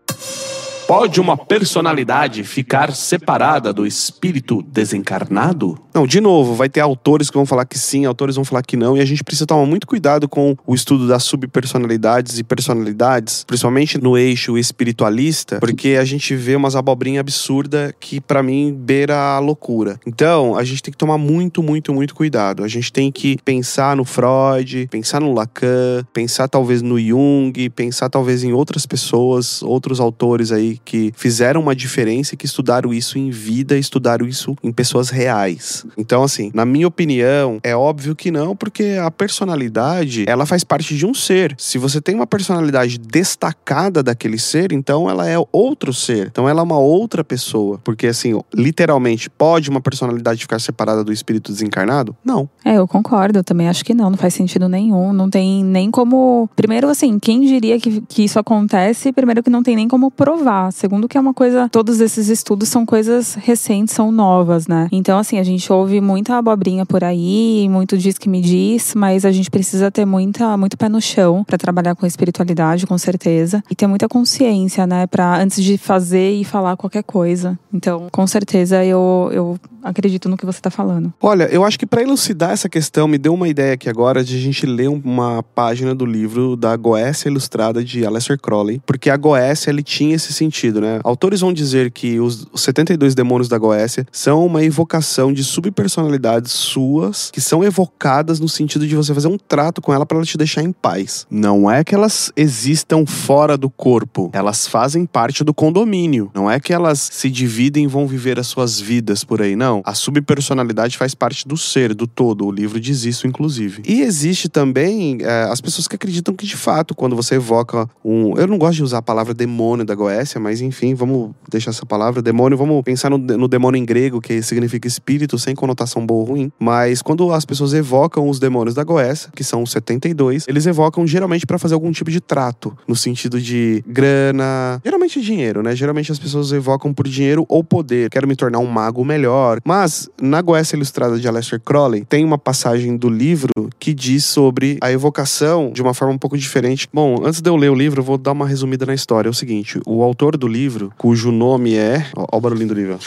Pode 0.92 1.22
uma 1.22 1.38
personalidade 1.38 2.44
ficar 2.44 2.94
separada 2.94 3.72
do 3.72 3.88
espírito 3.88 4.62
desencarnado? 4.62 5.80
Não, 5.94 6.06
de 6.06 6.20
novo, 6.20 6.54
vai 6.54 6.68
ter 6.68 6.82
autores 6.82 7.30
que 7.30 7.38
vão 7.38 7.46
falar 7.46 7.64
que 7.64 7.80
sim, 7.80 8.04
autores 8.04 8.36
vão 8.36 8.44
falar 8.44 8.62
que 8.62 8.76
não, 8.76 8.98
e 8.98 9.00
a 9.00 9.06
gente 9.06 9.24
precisa 9.24 9.46
tomar 9.46 9.66
muito 9.66 9.88
cuidado 9.88 10.28
com 10.28 10.54
o 10.68 10.76
estudo 10.76 11.08
das 11.08 11.24
subpersonalidades 11.24 12.40
e 12.40 12.44
personalidades, 12.44 13.46
principalmente 13.46 13.98
no 13.98 14.18
eixo 14.18 14.58
espiritualista, 14.58 15.60
porque 15.62 15.98
a 16.00 16.04
gente 16.04 16.36
vê 16.36 16.58
umas 16.58 16.76
abobrinhas 16.76 17.22
absurdas 17.22 17.94
que 17.98 18.20
para 18.20 18.44
mim 18.44 18.74
beira 18.74 19.18
a 19.18 19.40
loucura. 19.40 19.98
Então, 20.06 20.58
a 20.58 20.64
gente 20.66 20.84
tem 20.84 20.92
que 20.92 20.98
tomar 20.98 21.18
muito, 21.18 21.64
muito, 21.64 21.94
muito 21.94 22.14
cuidado. 22.14 22.66
A 22.66 22.68
gente 22.68 22.92
tem 22.92 23.10
que 23.10 23.38
pensar 23.46 23.96
no 23.96 24.04
Freud, 24.04 24.90
pensar 24.92 25.22
no 25.22 25.34
Lacan, 25.34 26.06
pensar 26.12 26.50
talvez 26.50 26.82
no 26.82 27.00
Jung, 27.00 27.54
pensar 27.70 28.10
talvez 28.10 28.44
em 28.44 28.52
outras 28.52 28.86
pessoas, 28.86 29.62
outros 29.62 30.02
autores 30.02 30.52
aí 30.52 30.81
que 30.84 31.14
fizeram 31.16 31.62
uma 31.62 31.76
diferença 31.76 32.34
e 32.34 32.38
que 32.38 32.46
estudaram 32.46 32.94
isso 32.94 33.18
em 33.18 33.30
vida, 33.30 33.78
estudaram 33.78 34.28
isso 34.28 34.56
em 34.64 34.72
pessoas 34.72 35.10
reais. 35.10 35.86
Então, 35.98 36.24
assim, 36.24 36.52
na 36.54 36.66
minha 36.66 36.88
opinião, 36.88 37.60
é 37.64 37.76
óbvio 37.76 38.16
que 38.16 38.32
não, 38.32 38.56
porque 38.56 38.98
a 39.02 39.10
personalidade, 39.10 40.26
ela 40.28 40.46
faz 40.46 40.64
parte 40.64 40.96
de 40.96 41.06
um 41.06 41.14
ser. 41.14 41.56
Se 41.58 41.78
você 41.78 42.02
tem 42.02 42.16
uma 42.16 42.28
personalidade 42.28 42.98
destacada 42.98 44.04
daquele 44.04 44.38
ser, 44.38 44.72
então 44.72 45.10
ela 45.10 45.28
é 45.28 45.38
outro 45.52 45.94
ser. 45.94 46.28
Então 46.28 46.48
ela 46.48 46.62
é 46.62 46.64
uma 46.64 46.80
outra 46.80 47.24
pessoa. 47.24 47.80
Porque, 47.84 48.08
assim, 48.08 48.40
literalmente, 48.54 49.30
pode 49.30 49.70
uma 49.70 49.82
personalidade 49.82 50.42
ficar 50.42 50.60
separada 50.60 51.04
do 51.04 51.12
espírito 51.12 51.52
desencarnado? 51.52 52.16
Não. 52.24 52.50
É, 52.64 52.78
eu 52.78 52.88
concordo. 52.88 53.40
Eu 53.40 53.44
também 53.44 53.68
acho 53.68 53.84
que 53.84 53.94
não. 53.94 54.10
Não 54.10 54.18
faz 54.18 54.34
sentido 54.34 54.68
nenhum. 54.68 55.14
Não 55.14 55.30
tem 55.30 55.64
nem 55.64 55.92
como. 55.92 56.50
Primeiro, 56.56 56.90
assim, 56.90 57.20
quem 57.20 57.42
diria 57.42 57.80
que, 57.80 58.02
que 58.02 58.24
isso 58.24 58.40
acontece? 58.40 59.12
Primeiro, 59.12 59.44
que 59.44 59.50
não 59.50 59.64
tem 59.64 59.76
nem 59.76 59.88
como 59.88 60.10
provar. 60.12 60.71
Segundo, 60.72 61.08
que 61.08 61.18
é 61.18 61.22
uma 61.22 61.34
coisa. 61.34 61.70
Todos 61.70 62.00
esses 62.00 62.28
estudos 62.28 62.70
são 62.70 62.86
coisas 62.86 63.36
recentes, 63.36 63.94
são 63.94 64.12
novas, 64.12 64.68
né? 64.68 64.88
Então, 64.92 65.18
assim, 65.18 65.40
a 65.40 65.44
gente 65.44 65.72
ouve 65.72 66.02
muita 66.02 66.38
abobrinha 66.38 66.86
por 66.86 67.04
aí, 67.04 67.68
muito 67.70 67.98
diz 67.98 68.18
que 68.18 68.30
me 68.30 68.42
diz, 68.42 68.96
mas 68.96 69.26
a 69.26 69.32
gente 69.32 69.50
precisa 69.50 69.92
ter 69.92 70.06
muita, 70.06 70.56
muito 70.58 70.78
pé 70.78 70.90
no 70.90 71.02
chão 71.02 71.44
para 71.44 71.58
trabalhar 71.58 71.96
com 71.96 72.06
espiritualidade, 72.06 72.88
com 72.88 72.98
certeza, 72.98 73.64
e 73.70 73.76
ter 73.76 73.88
muita 73.88 74.08
consciência, 74.08 74.88
né, 74.88 75.08
para 75.08 75.42
antes 75.42 75.64
de 75.64 75.78
fazer 75.78 76.32
e 76.32 76.44
falar 76.44 76.78
qualquer 76.78 77.04
coisa. 77.04 77.58
Então, 77.74 78.08
com 78.12 78.26
certeza 78.28 78.84
eu, 78.84 79.30
eu 79.32 79.60
acredito 79.84 80.30
no 80.30 80.38
que 80.38 80.46
você 80.46 80.62
tá 80.62 80.70
falando. 80.70 81.14
Olha, 81.22 81.46
eu 81.46 81.64
acho 81.64 81.78
que 81.78 81.86
para 81.86 82.02
elucidar 82.02 82.52
essa 82.52 82.70
questão, 82.70 83.08
me 83.08 83.18
deu 83.18 83.34
uma 83.34 83.48
ideia 83.48 83.74
aqui 83.74 83.90
agora 83.90 84.24
de 84.24 84.36
a 84.36 84.40
gente 84.40 84.66
ler 84.66 84.88
uma 84.88 85.44
página 85.44 85.94
do 85.96 86.06
livro 86.06 86.56
da 86.56 86.76
Goécia 86.76 87.30
Ilustrada 87.30 87.84
de 87.84 88.06
Aleister 88.06 88.40
Crowley, 88.40 88.82
porque 88.86 89.10
a 89.10 89.18
Goécia 89.18 89.70
ele 89.70 89.84
tinha 89.84 90.16
esse 90.16 90.34
sentido, 90.34 90.51
né? 90.82 91.00
Autores 91.04 91.42
vão 91.42 91.54
dizer 91.54 91.92
que 91.92 92.20
os 92.20 92.48
72 92.56 93.16
demônios 93.16 93.48
da 93.48 93.58
Goécia 93.58 94.06
são 94.12 94.46
uma 94.46 94.64
evocação 94.64 95.34
de 95.34 95.44
subpersonalidades 95.44 96.52
suas 96.52 97.32
que 97.32 97.42
são 97.42 97.64
evocadas 97.64 98.40
no 98.40 98.50
sentido 98.50 98.88
de 98.88 98.96
você 98.96 99.14
fazer 99.14 99.28
um 99.28 99.38
trato 99.38 99.82
com 99.82 99.94
ela 99.94 100.06
para 100.06 100.18
ela 100.18 100.26
te 100.26 100.38
deixar 100.38 100.62
em 100.62 100.72
paz. 100.72 101.26
Não 101.30 101.70
é 101.70 101.84
que 101.84 101.96
elas 101.96 102.32
existam 102.36 103.06
fora 103.06 103.58
do 103.58 103.70
corpo, 103.70 104.30
elas 104.34 104.68
fazem 104.68 105.06
parte 105.06 105.44
do 105.44 105.54
condomínio. 105.54 106.32
Não 106.34 106.50
é 106.50 106.60
que 106.60 106.74
elas 106.74 107.10
se 107.12 107.30
dividem 107.30 107.86
e 107.86 107.88
vão 107.88 108.08
viver 108.08 108.40
as 108.40 108.48
suas 108.48 108.80
vidas 108.80 109.24
por 109.24 109.42
aí, 109.42 109.56
não. 109.56 109.82
A 109.86 109.94
subpersonalidade 109.94 110.98
faz 110.98 111.16
parte 111.16 111.48
do 111.48 111.58
ser, 111.58 111.94
do 111.94 112.08
todo. 112.08 112.46
O 112.46 112.52
livro 112.52 112.80
diz 112.80 113.06
isso, 113.06 113.28
inclusive. 113.28 113.84
E 113.88 114.02
existe 114.02 114.50
também 114.50 115.20
é, 115.22 115.44
as 115.44 115.62
pessoas 115.62 115.88
que 115.88 115.96
acreditam 115.96 116.34
que, 116.34 116.46
de 116.46 116.58
fato, 116.58 116.96
quando 116.96 117.16
você 117.16 117.36
evoca 117.36 117.90
um. 118.04 118.38
Eu 118.38 118.48
não 118.48 118.58
gosto 118.58 118.76
de 118.76 118.84
usar 118.84 119.00
a 119.00 119.02
palavra 119.02 119.34
demônio 119.34 119.86
da 119.86 119.96
Goécia, 119.96 120.40
mas 120.42 120.62
enfim, 120.62 120.94
vamos 120.94 121.32
deixar 121.50 121.72
essa 121.72 121.86
palavra, 121.86 122.22
demônio, 122.22 122.58
vamos 122.58 122.82
pensar 122.84 123.10
no, 123.10 123.18
no 123.18 123.48
demônio 123.48 123.80
em 123.80 123.86
grego, 123.86 124.20
que 124.20 124.42
significa 124.42 124.88
espírito, 124.88 125.38
sem 125.38 125.56
conotação 125.56 126.06
boa 126.06 126.22
ou 126.22 126.28
ruim. 126.28 126.52
Mas 126.60 127.02
quando 127.02 127.32
as 127.32 127.46
pessoas 127.46 127.74
evocam 127.74 128.28
os 128.28 128.40
demônios 128.40 128.76
da 128.76 128.84
Goécia, 128.84 129.30
que 129.36 129.44
são 129.44 129.64
os 129.64 129.72
72, 129.72 130.46
eles 130.48 130.66
evocam 130.66 131.06
geralmente 131.06 131.46
para 131.46 131.58
fazer 131.58 131.74
algum 131.74 131.92
tipo 131.92 132.12
de 132.12 132.20
trato, 132.20 132.76
no 132.88 132.96
sentido 132.96 133.40
de 133.40 133.84
grana, 133.88 134.82
geralmente 134.84 135.22
dinheiro, 135.22 135.62
né? 135.62 135.76
Geralmente 135.76 136.12
as 136.12 136.20
pessoas 136.20 136.52
evocam 136.52 136.94
por 136.94 137.08
dinheiro 137.08 137.46
ou 137.48 137.64
poder. 137.64 138.10
Quero 138.10 138.28
me 138.28 138.36
tornar 138.36 138.60
um 138.60 138.66
mago 138.66 139.04
melhor. 139.06 139.60
Mas 139.64 140.10
na 140.22 140.42
Goécia 140.42 140.76
Ilustrada 140.76 141.20
de 141.20 141.28
Aleister 141.28 141.60
Crowley, 141.60 142.06
tem 142.06 142.26
uma 142.26 142.38
passagem 142.38 142.98
do 142.98 143.10
livro 143.10 143.52
que 143.80 143.94
diz 143.94 144.26
sobre 144.26 144.78
a 144.82 144.92
evocação 144.92 145.72
de 145.72 145.82
uma 145.82 145.94
forma 145.94 146.14
um 146.14 146.18
pouco 146.18 146.38
diferente. 146.38 146.88
Bom, 146.94 147.22
antes 147.24 147.42
de 147.42 147.50
eu 147.50 147.56
ler 147.56 147.70
o 147.70 147.76
livro, 147.76 148.02
eu 148.02 148.06
vou 148.06 148.18
dar 148.18 148.32
uma 148.32 148.48
resumida 148.48 148.86
na 148.86 148.94
história. 148.94 149.28
É 149.28 149.32
o 149.32 149.34
seguinte: 149.34 149.80
o 149.86 150.04
autor 150.04 150.31
do 150.38 150.48
livro, 150.48 150.92
cujo 150.98 151.32
nome 151.32 151.76
é. 151.76 152.08
Ó, 152.16 152.28
ó 152.32 152.38
o 152.38 152.42
barulhinho 152.42 152.70
do 152.70 152.74
livro. 152.74 153.00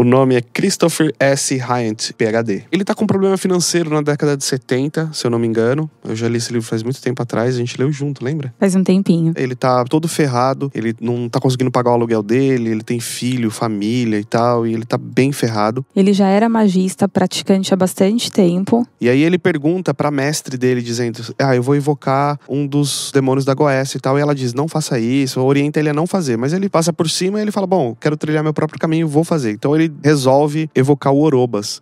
O 0.00 0.04
nome 0.04 0.34
é 0.34 0.40
Christopher 0.40 1.14
S. 1.20 1.54
Hyant, 1.58 2.12
PhD. 2.16 2.64
Ele 2.72 2.84
tá 2.84 2.94
com 2.94 3.04
um 3.04 3.06
problema 3.06 3.36
financeiro 3.36 3.90
na 3.90 4.00
década 4.00 4.34
de 4.34 4.42
70, 4.42 5.10
se 5.12 5.26
eu 5.26 5.30
não 5.30 5.38
me 5.38 5.46
engano. 5.46 5.90
Eu 6.02 6.16
já 6.16 6.26
li 6.26 6.38
esse 6.38 6.50
livro 6.50 6.66
faz 6.66 6.82
muito 6.82 7.02
tempo 7.02 7.22
atrás, 7.22 7.54
a 7.54 7.58
gente 7.58 7.76
leu 7.76 7.92
junto, 7.92 8.24
lembra? 8.24 8.50
Faz 8.58 8.74
um 8.74 8.82
tempinho. 8.82 9.34
Ele 9.36 9.54
tá 9.54 9.84
todo 9.84 10.08
ferrado, 10.08 10.72
ele 10.74 10.96
não 11.02 11.28
tá 11.28 11.38
conseguindo 11.38 11.70
pagar 11.70 11.90
o 11.90 11.92
aluguel 11.92 12.22
dele, 12.22 12.70
ele 12.70 12.82
tem 12.82 12.98
filho, 12.98 13.50
família 13.50 14.18
e 14.18 14.24
tal, 14.24 14.66
e 14.66 14.72
ele 14.72 14.86
tá 14.86 14.96
bem 14.96 15.32
ferrado. 15.32 15.84
Ele 15.94 16.14
já 16.14 16.28
era 16.28 16.48
magista, 16.48 17.06
praticante 17.06 17.74
há 17.74 17.76
bastante 17.76 18.32
tempo. 18.32 18.86
E 18.98 19.06
aí 19.06 19.22
ele 19.22 19.36
pergunta 19.36 19.92
pra 19.92 20.10
mestre 20.10 20.56
dele, 20.56 20.80
dizendo: 20.80 21.22
Ah, 21.38 21.54
eu 21.54 21.62
vou 21.62 21.76
evocar 21.76 22.40
um 22.48 22.66
dos 22.66 23.10
demônios 23.12 23.44
da 23.44 23.52
Goécia 23.52 23.98
e 23.98 24.00
tal. 24.00 24.18
E 24.18 24.22
ela 24.22 24.34
diz: 24.34 24.54
Não 24.54 24.66
faça 24.66 24.98
isso, 24.98 25.42
orienta 25.42 25.78
ele 25.78 25.90
a 25.90 25.92
não 25.92 26.06
fazer. 26.06 26.38
Mas 26.38 26.54
ele 26.54 26.70
passa 26.70 26.90
por 26.90 27.10
cima 27.10 27.38
e 27.38 27.42
ele 27.42 27.52
fala: 27.52 27.66
Bom, 27.66 27.94
quero 28.00 28.16
trilhar 28.16 28.42
meu 28.42 28.54
próprio 28.54 28.80
caminho, 28.80 29.06
vou 29.06 29.24
fazer. 29.24 29.50
Então 29.50 29.76
ele 29.76 29.89
resolve 30.02 30.68
evocar 30.74 31.12
o 31.12 31.20
Orobas. 31.20 31.80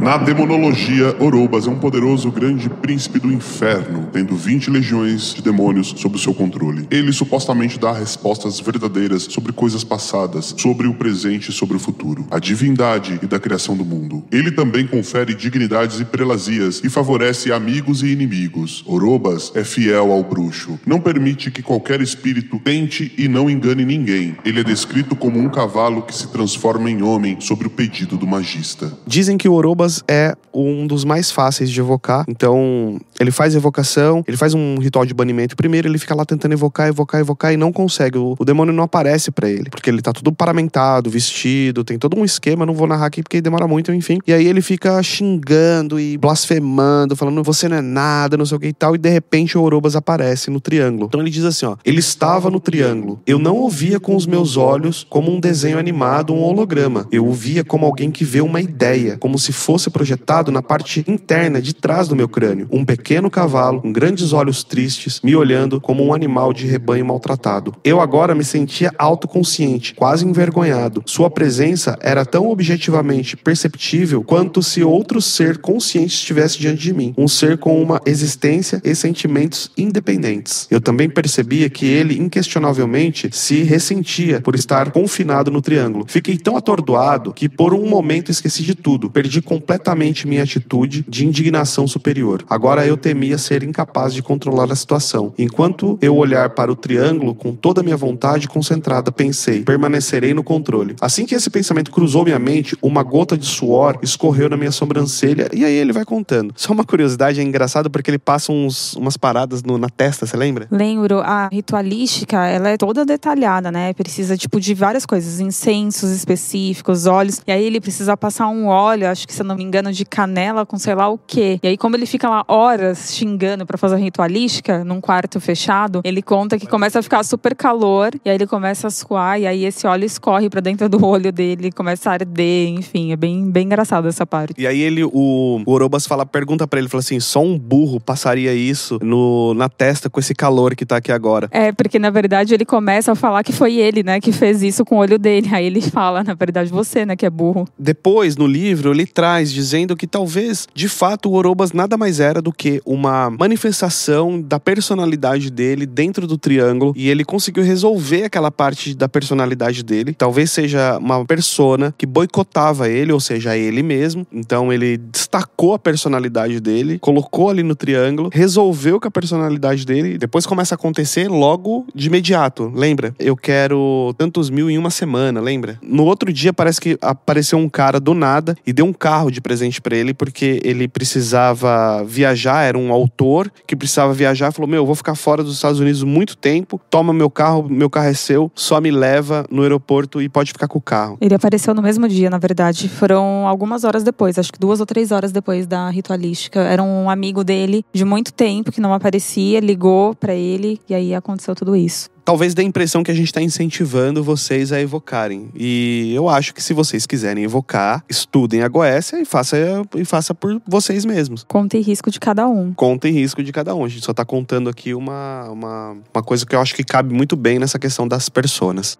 Na 0.00 0.16
demonologia, 0.16 1.14
Orobas 1.20 1.66
é 1.66 1.70
um 1.70 1.78
poderoso 1.78 2.30
grande 2.32 2.70
príncipe 2.70 3.18
do 3.18 3.30
inferno, 3.30 4.08
tendo 4.10 4.34
20 4.34 4.70
legiões 4.70 5.34
de 5.34 5.42
demônios 5.42 5.94
sob 5.98 6.18
seu 6.18 6.32
controle. 6.32 6.88
Ele 6.90 7.12
supostamente 7.12 7.78
dá 7.78 7.92
respostas 7.92 8.58
verdadeiras 8.58 9.24
sobre 9.24 9.52
coisas 9.52 9.84
passadas, 9.84 10.54
sobre 10.56 10.86
o 10.86 10.94
presente 10.94 11.50
e 11.50 11.52
sobre 11.52 11.76
o 11.76 11.78
futuro, 11.78 12.26
a 12.30 12.38
divindade 12.38 13.20
e 13.22 13.26
da 13.26 13.38
criação 13.38 13.76
do 13.76 13.84
mundo. 13.84 14.24
Ele 14.32 14.50
também 14.50 14.86
confere 14.86 15.34
dignidades 15.34 16.00
e 16.00 16.04
prelazias 16.06 16.80
e 16.82 16.88
favorece 16.88 17.52
amigos 17.52 18.02
e 18.02 18.06
inimigos. 18.06 18.82
Orobas 18.86 19.52
é 19.54 19.62
fiel 19.62 20.12
ao 20.12 20.24
bruxo. 20.24 20.80
Não 20.86 20.98
permite 20.98 21.50
que 21.50 21.62
qualquer 21.62 22.00
espírito 22.00 22.58
tente 22.58 23.12
e 23.18 23.28
não 23.28 23.50
engane 23.50 23.84
ninguém. 23.84 24.34
Ele 24.46 24.60
é 24.60 24.64
descrito 24.64 25.14
como 25.14 25.38
um 25.38 25.50
cavalo 25.50 26.00
que 26.00 26.14
se 26.14 26.28
transforma 26.28 26.90
em 26.90 27.02
homem 27.02 27.36
sobre 27.38 27.66
o 27.66 27.70
pedido 27.70 28.16
do 28.16 28.26
magista. 28.26 28.98
Dizem 29.06 29.36
que 29.36 29.46
o 29.46 29.52
Orobas 29.90 30.04
é 30.06 30.36
um 30.54 30.86
dos 30.86 31.04
mais 31.04 31.30
fáceis 31.30 31.70
de 31.70 31.80
evocar. 31.80 32.24
Então, 32.28 33.00
ele 33.20 33.30
faz 33.30 33.54
evocação, 33.54 34.24
ele 34.26 34.36
faz 34.36 34.54
um 34.54 34.78
ritual 34.78 35.04
de 35.04 35.12
banimento 35.12 35.54
primeiro, 35.54 35.86
ele 35.86 35.98
fica 35.98 36.14
lá 36.14 36.24
tentando 36.24 36.52
evocar, 36.52 36.88
evocar, 36.88 37.20
evocar 37.20 37.52
e 37.52 37.56
não 37.56 37.70
consegue. 37.70 38.16
O, 38.16 38.34
o 38.38 38.44
demônio 38.44 38.72
não 38.72 38.82
aparece 38.82 39.30
para 39.30 39.48
ele, 39.48 39.68
porque 39.70 39.90
ele 39.90 40.00
tá 40.00 40.12
tudo 40.12 40.32
paramentado, 40.32 41.10
vestido, 41.10 41.84
tem 41.84 41.98
todo 41.98 42.18
um 42.18 42.24
esquema, 42.24 42.64
não 42.64 42.72
vou 42.72 42.86
narrar 42.86 43.06
aqui 43.06 43.22
porque 43.22 43.42
demora 43.42 43.68
muito, 43.68 43.92
enfim. 43.92 44.18
E 44.26 44.32
aí 44.32 44.46
ele 44.46 44.62
fica 44.62 45.02
xingando 45.02 46.00
e 46.00 46.16
blasfemando, 46.16 47.14
falando 47.14 47.44
você 47.44 47.68
não 47.68 47.76
é 47.76 47.82
nada, 47.82 48.38
não 48.38 48.46
sei 48.46 48.56
o 48.56 48.60
que 48.60 48.68
e 48.68 48.72
tal, 48.72 48.94
e 48.94 48.98
de 48.98 49.10
repente 49.10 49.58
o 49.58 49.62
Orobas 49.62 49.94
aparece 49.94 50.50
no 50.50 50.60
triângulo. 50.60 51.06
Então 51.06 51.20
ele 51.20 51.30
diz 51.30 51.44
assim, 51.44 51.66
ó: 51.66 51.76
"Ele 51.84 51.98
estava 51.98 52.50
no 52.50 52.58
triângulo. 52.58 53.20
Eu 53.26 53.38
não 53.38 53.58
o 53.58 53.68
via 53.68 54.00
com 54.00 54.16
os 54.16 54.26
meus 54.26 54.56
olhos 54.56 55.06
como 55.10 55.30
um 55.30 55.38
desenho 55.38 55.78
animado, 55.78 56.32
um 56.32 56.42
holograma. 56.42 57.06
Eu 57.12 57.26
o 57.26 57.32
via 57.32 57.62
como 57.62 57.84
alguém 57.84 58.10
que 58.10 58.24
vê 58.24 58.40
uma 58.40 58.62
ideia, 58.62 59.18
como 59.18 59.38
se 59.38 59.52
fosse 59.52 59.90
projetado 59.90 60.50
na 60.50 60.62
parte 60.62 61.04
interna 61.06 61.60
de 61.60 61.74
trás 61.74 62.08
do 62.08 62.16
meu 62.16 62.28
crânio. 62.28 62.66
Um 62.70 62.84
pequeno 62.84 63.09
cavalo, 63.30 63.80
com 63.80 63.92
grandes 63.92 64.32
olhos 64.32 64.62
tristes, 64.62 65.20
me 65.24 65.34
olhando 65.34 65.80
como 65.80 66.04
um 66.04 66.14
animal 66.14 66.52
de 66.52 66.66
rebanho 66.66 67.04
maltratado. 67.04 67.74
Eu 67.82 68.00
agora 68.00 68.34
me 68.34 68.44
sentia 68.44 68.92
autoconsciente, 68.96 69.94
quase 69.94 70.24
envergonhado. 70.24 71.02
Sua 71.06 71.28
presença 71.28 71.98
era 72.00 72.24
tão 72.24 72.48
objetivamente 72.48 73.36
perceptível 73.36 74.22
quanto 74.22 74.62
se 74.62 74.84
outro 74.84 75.20
ser 75.20 75.58
consciente 75.58 76.14
estivesse 76.14 76.58
diante 76.58 76.82
de 76.82 76.94
mim. 76.94 77.12
Um 77.18 77.26
ser 77.26 77.58
com 77.58 77.82
uma 77.82 78.00
existência 78.06 78.80
e 78.84 78.94
sentimentos 78.94 79.70
independentes. 79.76 80.68
Eu 80.70 80.80
também 80.80 81.10
percebia 81.10 81.68
que 81.68 81.86
ele, 81.86 82.16
inquestionavelmente, 82.16 83.28
se 83.32 83.62
ressentia 83.62 84.40
por 84.40 84.54
estar 84.54 84.92
confinado 84.92 85.50
no 85.50 85.60
triângulo. 85.60 86.04
Fiquei 86.06 86.36
tão 86.36 86.56
atordoado 86.56 87.32
que 87.32 87.48
por 87.48 87.74
um 87.74 87.88
momento 87.88 88.30
esqueci 88.30 88.62
de 88.62 88.74
tudo. 88.74 89.10
Perdi 89.10 89.42
completamente 89.42 90.28
minha 90.28 90.44
atitude 90.44 91.04
de 91.08 91.26
indignação 91.26 91.88
superior. 91.88 92.44
Agora 92.48 92.86
eu 92.86 92.99
temia 93.00 93.36
ser 93.38 93.62
incapaz 93.64 94.14
de 94.14 94.22
controlar 94.22 94.70
a 94.70 94.76
situação. 94.76 95.32
Enquanto 95.38 95.98
eu 96.00 96.16
olhar 96.16 96.50
para 96.50 96.70
o 96.70 96.76
triângulo 96.76 97.34
com 97.34 97.52
toda 97.54 97.80
a 97.80 97.84
minha 97.84 97.96
vontade 97.96 98.46
concentrada, 98.46 99.10
pensei: 99.10 99.62
permanecerei 99.62 100.32
no 100.34 100.44
controle. 100.44 100.94
Assim 101.00 101.26
que 101.26 101.34
esse 101.34 101.50
pensamento 101.50 101.90
cruzou 101.90 102.24
minha 102.24 102.38
mente, 102.38 102.76
uma 102.82 103.02
gota 103.02 103.36
de 103.36 103.46
suor 103.46 103.98
escorreu 104.02 104.48
na 104.48 104.56
minha 104.56 104.70
sobrancelha 104.70 105.48
e 105.52 105.64
aí 105.64 105.74
ele 105.74 105.92
vai 105.92 106.04
contando. 106.04 106.52
Só 106.56 106.72
uma 106.72 106.84
curiosidade, 106.84 107.40
é 107.40 107.42
engraçado 107.42 107.90
porque 107.90 108.10
ele 108.10 108.18
passa 108.18 108.52
uns, 108.52 108.94
umas 108.94 109.16
paradas 109.16 109.62
no- 109.62 109.78
na 109.78 109.88
testa, 109.88 110.26
você 110.26 110.36
lembra? 110.36 110.68
Lembro, 110.70 111.20
a 111.20 111.48
ritualística, 111.50 112.46
ela 112.46 112.68
é 112.70 112.76
toda 112.76 113.04
detalhada, 113.04 113.72
né? 113.72 113.92
Precisa, 113.94 114.36
tipo, 114.36 114.60
de 114.60 114.74
várias 114.74 115.06
coisas. 115.06 115.40
Incensos 115.40 116.10
específicos, 116.10 117.06
óleos. 117.06 117.40
E 117.46 117.52
aí 117.52 117.64
ele 117.64 117.80
precisa 117.80 118.16
passar 118.16 118.48
um 118.48 118.66
óleo, 118.66 119.08
acho 119.08 119.26
que 119.26 119.32
se 119.32 119.42
eu 119.42 119.46
não 119.46 119.56
me 119.56 119.62
engano, 119.64 119.92
de 119.92 120.04
canela 120.04 120.66
com 120.66 120.78
sei 120.78 120.94
lá 120.94 121.08
o 121.08 121.18
quê. 121.18 121.58
E 121.62 121.68
aí, 121.68 121.76
como 121.78 121.96
ele 121.96 122.06
fica 122.06 122.28
lá 122.28 122.44
horas 122.48 122.89
xingando 122.94 123.66
pra 123.66 123.78
fazer 123.78 123.96
ritualística, 123.96 124.84
num 124.84 125.00
quarto 125.00 125.40
fechado, 125.40 126.00
ele 126.04 126.22
conta 126.22 126.58
que 126.58 126.66
começa 126.66 126.98
a 126.98 127.02
ficar 127.02 127.22
super 127.22 127.54
calor. 127.54 128.12
E 128.24 128.30
aí 128.30 128.36
ele 128.36 128.46
começa 128.46 128.86
a 128.86 128.90
suar. 128.90 129.40
E 129.40 129.46
aí 129.46 129.64
esse 129.64 129.86
óleo 129.86 130.04
escorre 130.04 130.48
pra 130.48 130.60
dentro 130.60 130.88
do 130.88 131.04
olho 131.04 131.32
dele, 131.32 131.70
começa 131.72 132.10
a 132.10 132.12
arder. 132.14 132.68
Enfim, 132.68 133.12
é 133.12 133.16
bem, 133.16 133.50
bem 133.50 133.66
engraçado 133.66 134.08
essa 134.08 134.26
parte. 134.26 134.54
E 134.58 134.66
aí 134.66 134.80
ele, 134.80 135.04
o, 135.04 135.10
o 135.12 135.72
Orobas 135.72 136.06
fala, 136.06 136.24
pergunta 136.24 136.66
pra 136.66 136.78
ele, 136.78 136.88
fala 136.88 137.00
assim, 137.00 137.20
só 137.20 137.42
um 137.42 137.58
burro 137.58 138.00
passaria 138.00 138.54
isso 138.54 138.98
no, 139.02 139.54
na 139.54 139.68
testa 139.68 140.08
com 140.10 140.20
esse 140.20 140.34
calor 140.34 140.74
que 140.74 140.84
tá 140.84 140.96
aqui 140.96 141.12
agora. 141.12 141.48
É, 141.50 141.72
porque 141.72 141.98
na 141.98 142.10
verdade 142.10 142.54
ele 142.54 142.64
começa 142.64 143.12
a 143.12 143.14
falar 143.14 143.42
que 143.42 143.52
foi 143.52 143.76
ele, 143.76 144.02
né, 144.02 144.20
que 144.20 144.32
fez 144.32 144.62
isso 144.62 144.84
com 144.84 144.96
o 144.96 144.98
olho 144.98 145.18
dele. 145.18 145.48
Aí 145.52 145.66
ele 145.66 145.80
fala, 145.80 146.22
na 146.22 146.34
verdade, 146.34 146.70
você, 146.70 147.04
né, 147.04 147.16
que 147.16 147.26
é 147.26 147.30
burro. 147.30 147.66
Depois, 147.78 148.36
no 148.36 148.46
livro, 148.46 148.92
ele 148.92 149.06
traz 149.06 149.52
dizendo 149.52 149.96
que 149.96 150.06
talvez, 150.06 150.66
de 150.74 150.88
fato, 150.88 151.30
o 151.30 151.34
Orobas 151.34 151.72
nada 151.72 151.96
mais 151.96 152.20
era 152.20 152.40
do 152.40 152.52
que 152.52 152.79
uma 152.84 153.30
manifestação 153.30 154.40
da 154.40 154.58
personalidade 154.58 155.50
dele 155.50 155.86
dentro 155.86 156.26
do 156.26 156.38
triângulo 156.38 156.92
e 156.96 157.08
ele 157.08 157.24
conseguiu 157.24 157.62
resolver 157.62 158.24
aquela 158.24 158.50
parte 158.50 158.94
da 158.94 159.08
personalidade 159.08 159.82
dele. 159.82 160.14
Talvez 160.14 160.50
seja 160.50 160.98
uma 160.98 161.24
persona 161.24 161.94
que 161.96 162.06
boicotava 162.06 162.88
ele, 162.88 163.12
ou 163.12 163.20
seja, 163.20 163.56
ele 163.56 163.82
mesmo. 163.82 164.26
Então 164.32 164.72
ele 164.72 164.96
destacou 164.96 165.74
a 165.74 165.78
personalidade 165.78 166.60
dele, 166.60 166.98
colocou 166.98 167.50
ali 167.50 167.62
no 167.62 167.74
triângulo, 167.74 168.30
resolveu 168.32 169.00
com 169.00 169.08
a 169.08 169.10
personalidade 169.10 169.84
dele. 169.84 170.18
Depois 170.18 170.46
começa 170.46 170.74
a 170.74 170.76
acontecer 170.76 171.28
logo 171.28 171.86
de 171.94 172.08
imediato. 172.08 172.72
Lembra? 172.74 173.14
Eu 173.18 173.36
quero 173.36 174.14
tantos 174.18 174.50
mil 174.50 174.70
em 174.70 174.78
uma 174.78 174.90
semana, 174.90 175.40
lembra? 175.40 175.78
No 175.82 176.04
outro 176.04 176.32
dia 176.32 176.52
parece 176.52 176.80
que 176.80 176.98
apareceu 177.00 177.58
um 177.58 177.68
cara 177.68 178.00
do 178.00 178.14
nada 178.14 178.56
e 178.66 178.72
deu 178.72 178.84
um 178.86 178.92
carro 178.92 179.30
de 179.30 179.40
presente 179.40 179.80
pra 179.80 179.96
ele 179.96 180.12
porque 180.14 180.60
ele 180.64 180.88
precisava 180.88 182.04
viajar, 182.04 182.59
era 182.62 182.78
um 182.78 182.92
autor 182.92 183.50
que 183.66 183.76
precisava 183.76 184.12
viajar, 184.12 184.52
falou: 184.52 184.68
"Meu, 184.68 184.82
eu 184.82 184.86
vou 184.86 184.94
ficar 184.94 185.14
fora 185.14 185.42
dos 185.42 185.54
Estados 185.54 185.80
Unidos 185.80 186.02
muito 186.02 186.36
tempo. 186.36 186.80
Toma 186.90 187.12
meu 187.12 187.30
carro, 187.30 187.66
meu 187.68 187.90
carro 187.90 188.08
é 188.08 188.14
seu, 188.14 188.50
só 188.54 188.80
me 188.80 188.90
leva 188.90 189.44
no 189.50 189.62
aeroporto 189.62 190.20
e 190.20 190.28
pode 190.28 190.52
ficar 190.52 190.68
com 190.68 190.78
o 190.78 190.82
carro". 190.82 191.18
Ele 191.20 191.34
apareceu 191.34 191.74
no 191.74 191.82
mesmo 191.82 192.08
dia, 192.08 192.30
na 192.30 192.38
verdade. 192.38 192.88
Foram 192.88 193.46
algumas 193.46 193.84
horas 193.84 194.02
depois, 194.02 194.38
acho 194.38 194.52
que 194.52 194.58
duas 194.58 194.80
ou 194.80 194.86
três 194.86 195.10
horas 195.12 195.32
depois 195.32 195.66
da 195.66 195.88
ritualística. 195.90 196.60
Era 196.60 196.82
um 196.82 197.08
amigo 197.08 197.44
dele 197.44 197.84
de 197.92 198.04
muito 198.04 198.32
tempo 198.32 198.72
que 198.72 198.80
não 198.80 198.92
aparecia, 198.92 199.60
ligou 199.60 200.14
pra 200.14 200.34
ele 200.34 200.80
e 200.88 200.94
aí 200.94 201.14
aconteceu 201.14 201.54
tudo 201.54 201.76
isso. 201.76 202.08
Talvez 202.24 202.54
dê 202.54 202.62
a 202.62 202.64
impressão 202.64 203.02
que 203.02 203.10
a 203.10 203.14
gente 203.14 203.26
está 203.26 203.40
incentivando 203.40 204.22
vocês 204.22 204.72
a 204.72 204.80
evocarem. 204.80 205.50
E 205.54 206.12
eu 206.14 206.28
acho 206.28 206.54
que 206.54 206.62
se 206.62 206.72
vocês 206.72 207.06
quiserem 207.06 207.44
evocar, 207.44 208.04
estudem 208.08 208.62
a 208.62 208.68
Goécia 208.68 209.20
e 209.20 209.24
faça, 209.24 209.56
e 209.96 210.04
faça 210.04 210.34
por 210.34 210.60
vocês 210.66 211.04
mesmos. 211.04 211.44
Conta 211.44 211.76
e 211.76 211.80
risco 211.80 212.10
de 212.10 212.20
cada 212.20 212.48
um. 212.48 212.72
Conta 212.74 213.08
e 213.08 213.10
risco 213.10 213.42
de 213.42 213.52
cada 213.52 213.74
um. 213.74 213.84
A 213.84 213.88
gente 213.88 214.04
só 214.04 214.12
tá 214.12 214.24
contando 214.24 214.68
aqui 214.68 214.94
uma, 214.94 215.48
uma, 215.50 215.96
uma 216.14 216.22
coisa 216.22 216.44
que 216.46 216.54
eu 216.54 216.60
acho 216.60 216.74
que 216.74 216.84
cabe 216.84 217.14
muito 217.14 217.36
bem 217.36 217.58
nessa 217.58 217.78
questão 217.78 218.06
das 218.06 218.28
personas. 218.28 218.98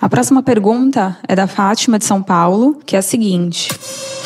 A 0.00 0.08
próxima 0.08 0.42
pergunta 0.42 1.18
é 1.26 1.34
da 1.34 1.48
Fátima 1.48 1.98
de 1.98 2.04
São 2.04 2.22
Paulo, 2.22 2.78
que 2.86 2.94
é 2.94 3.00
a 3.00 3.02
seguinte: 3.02 3.68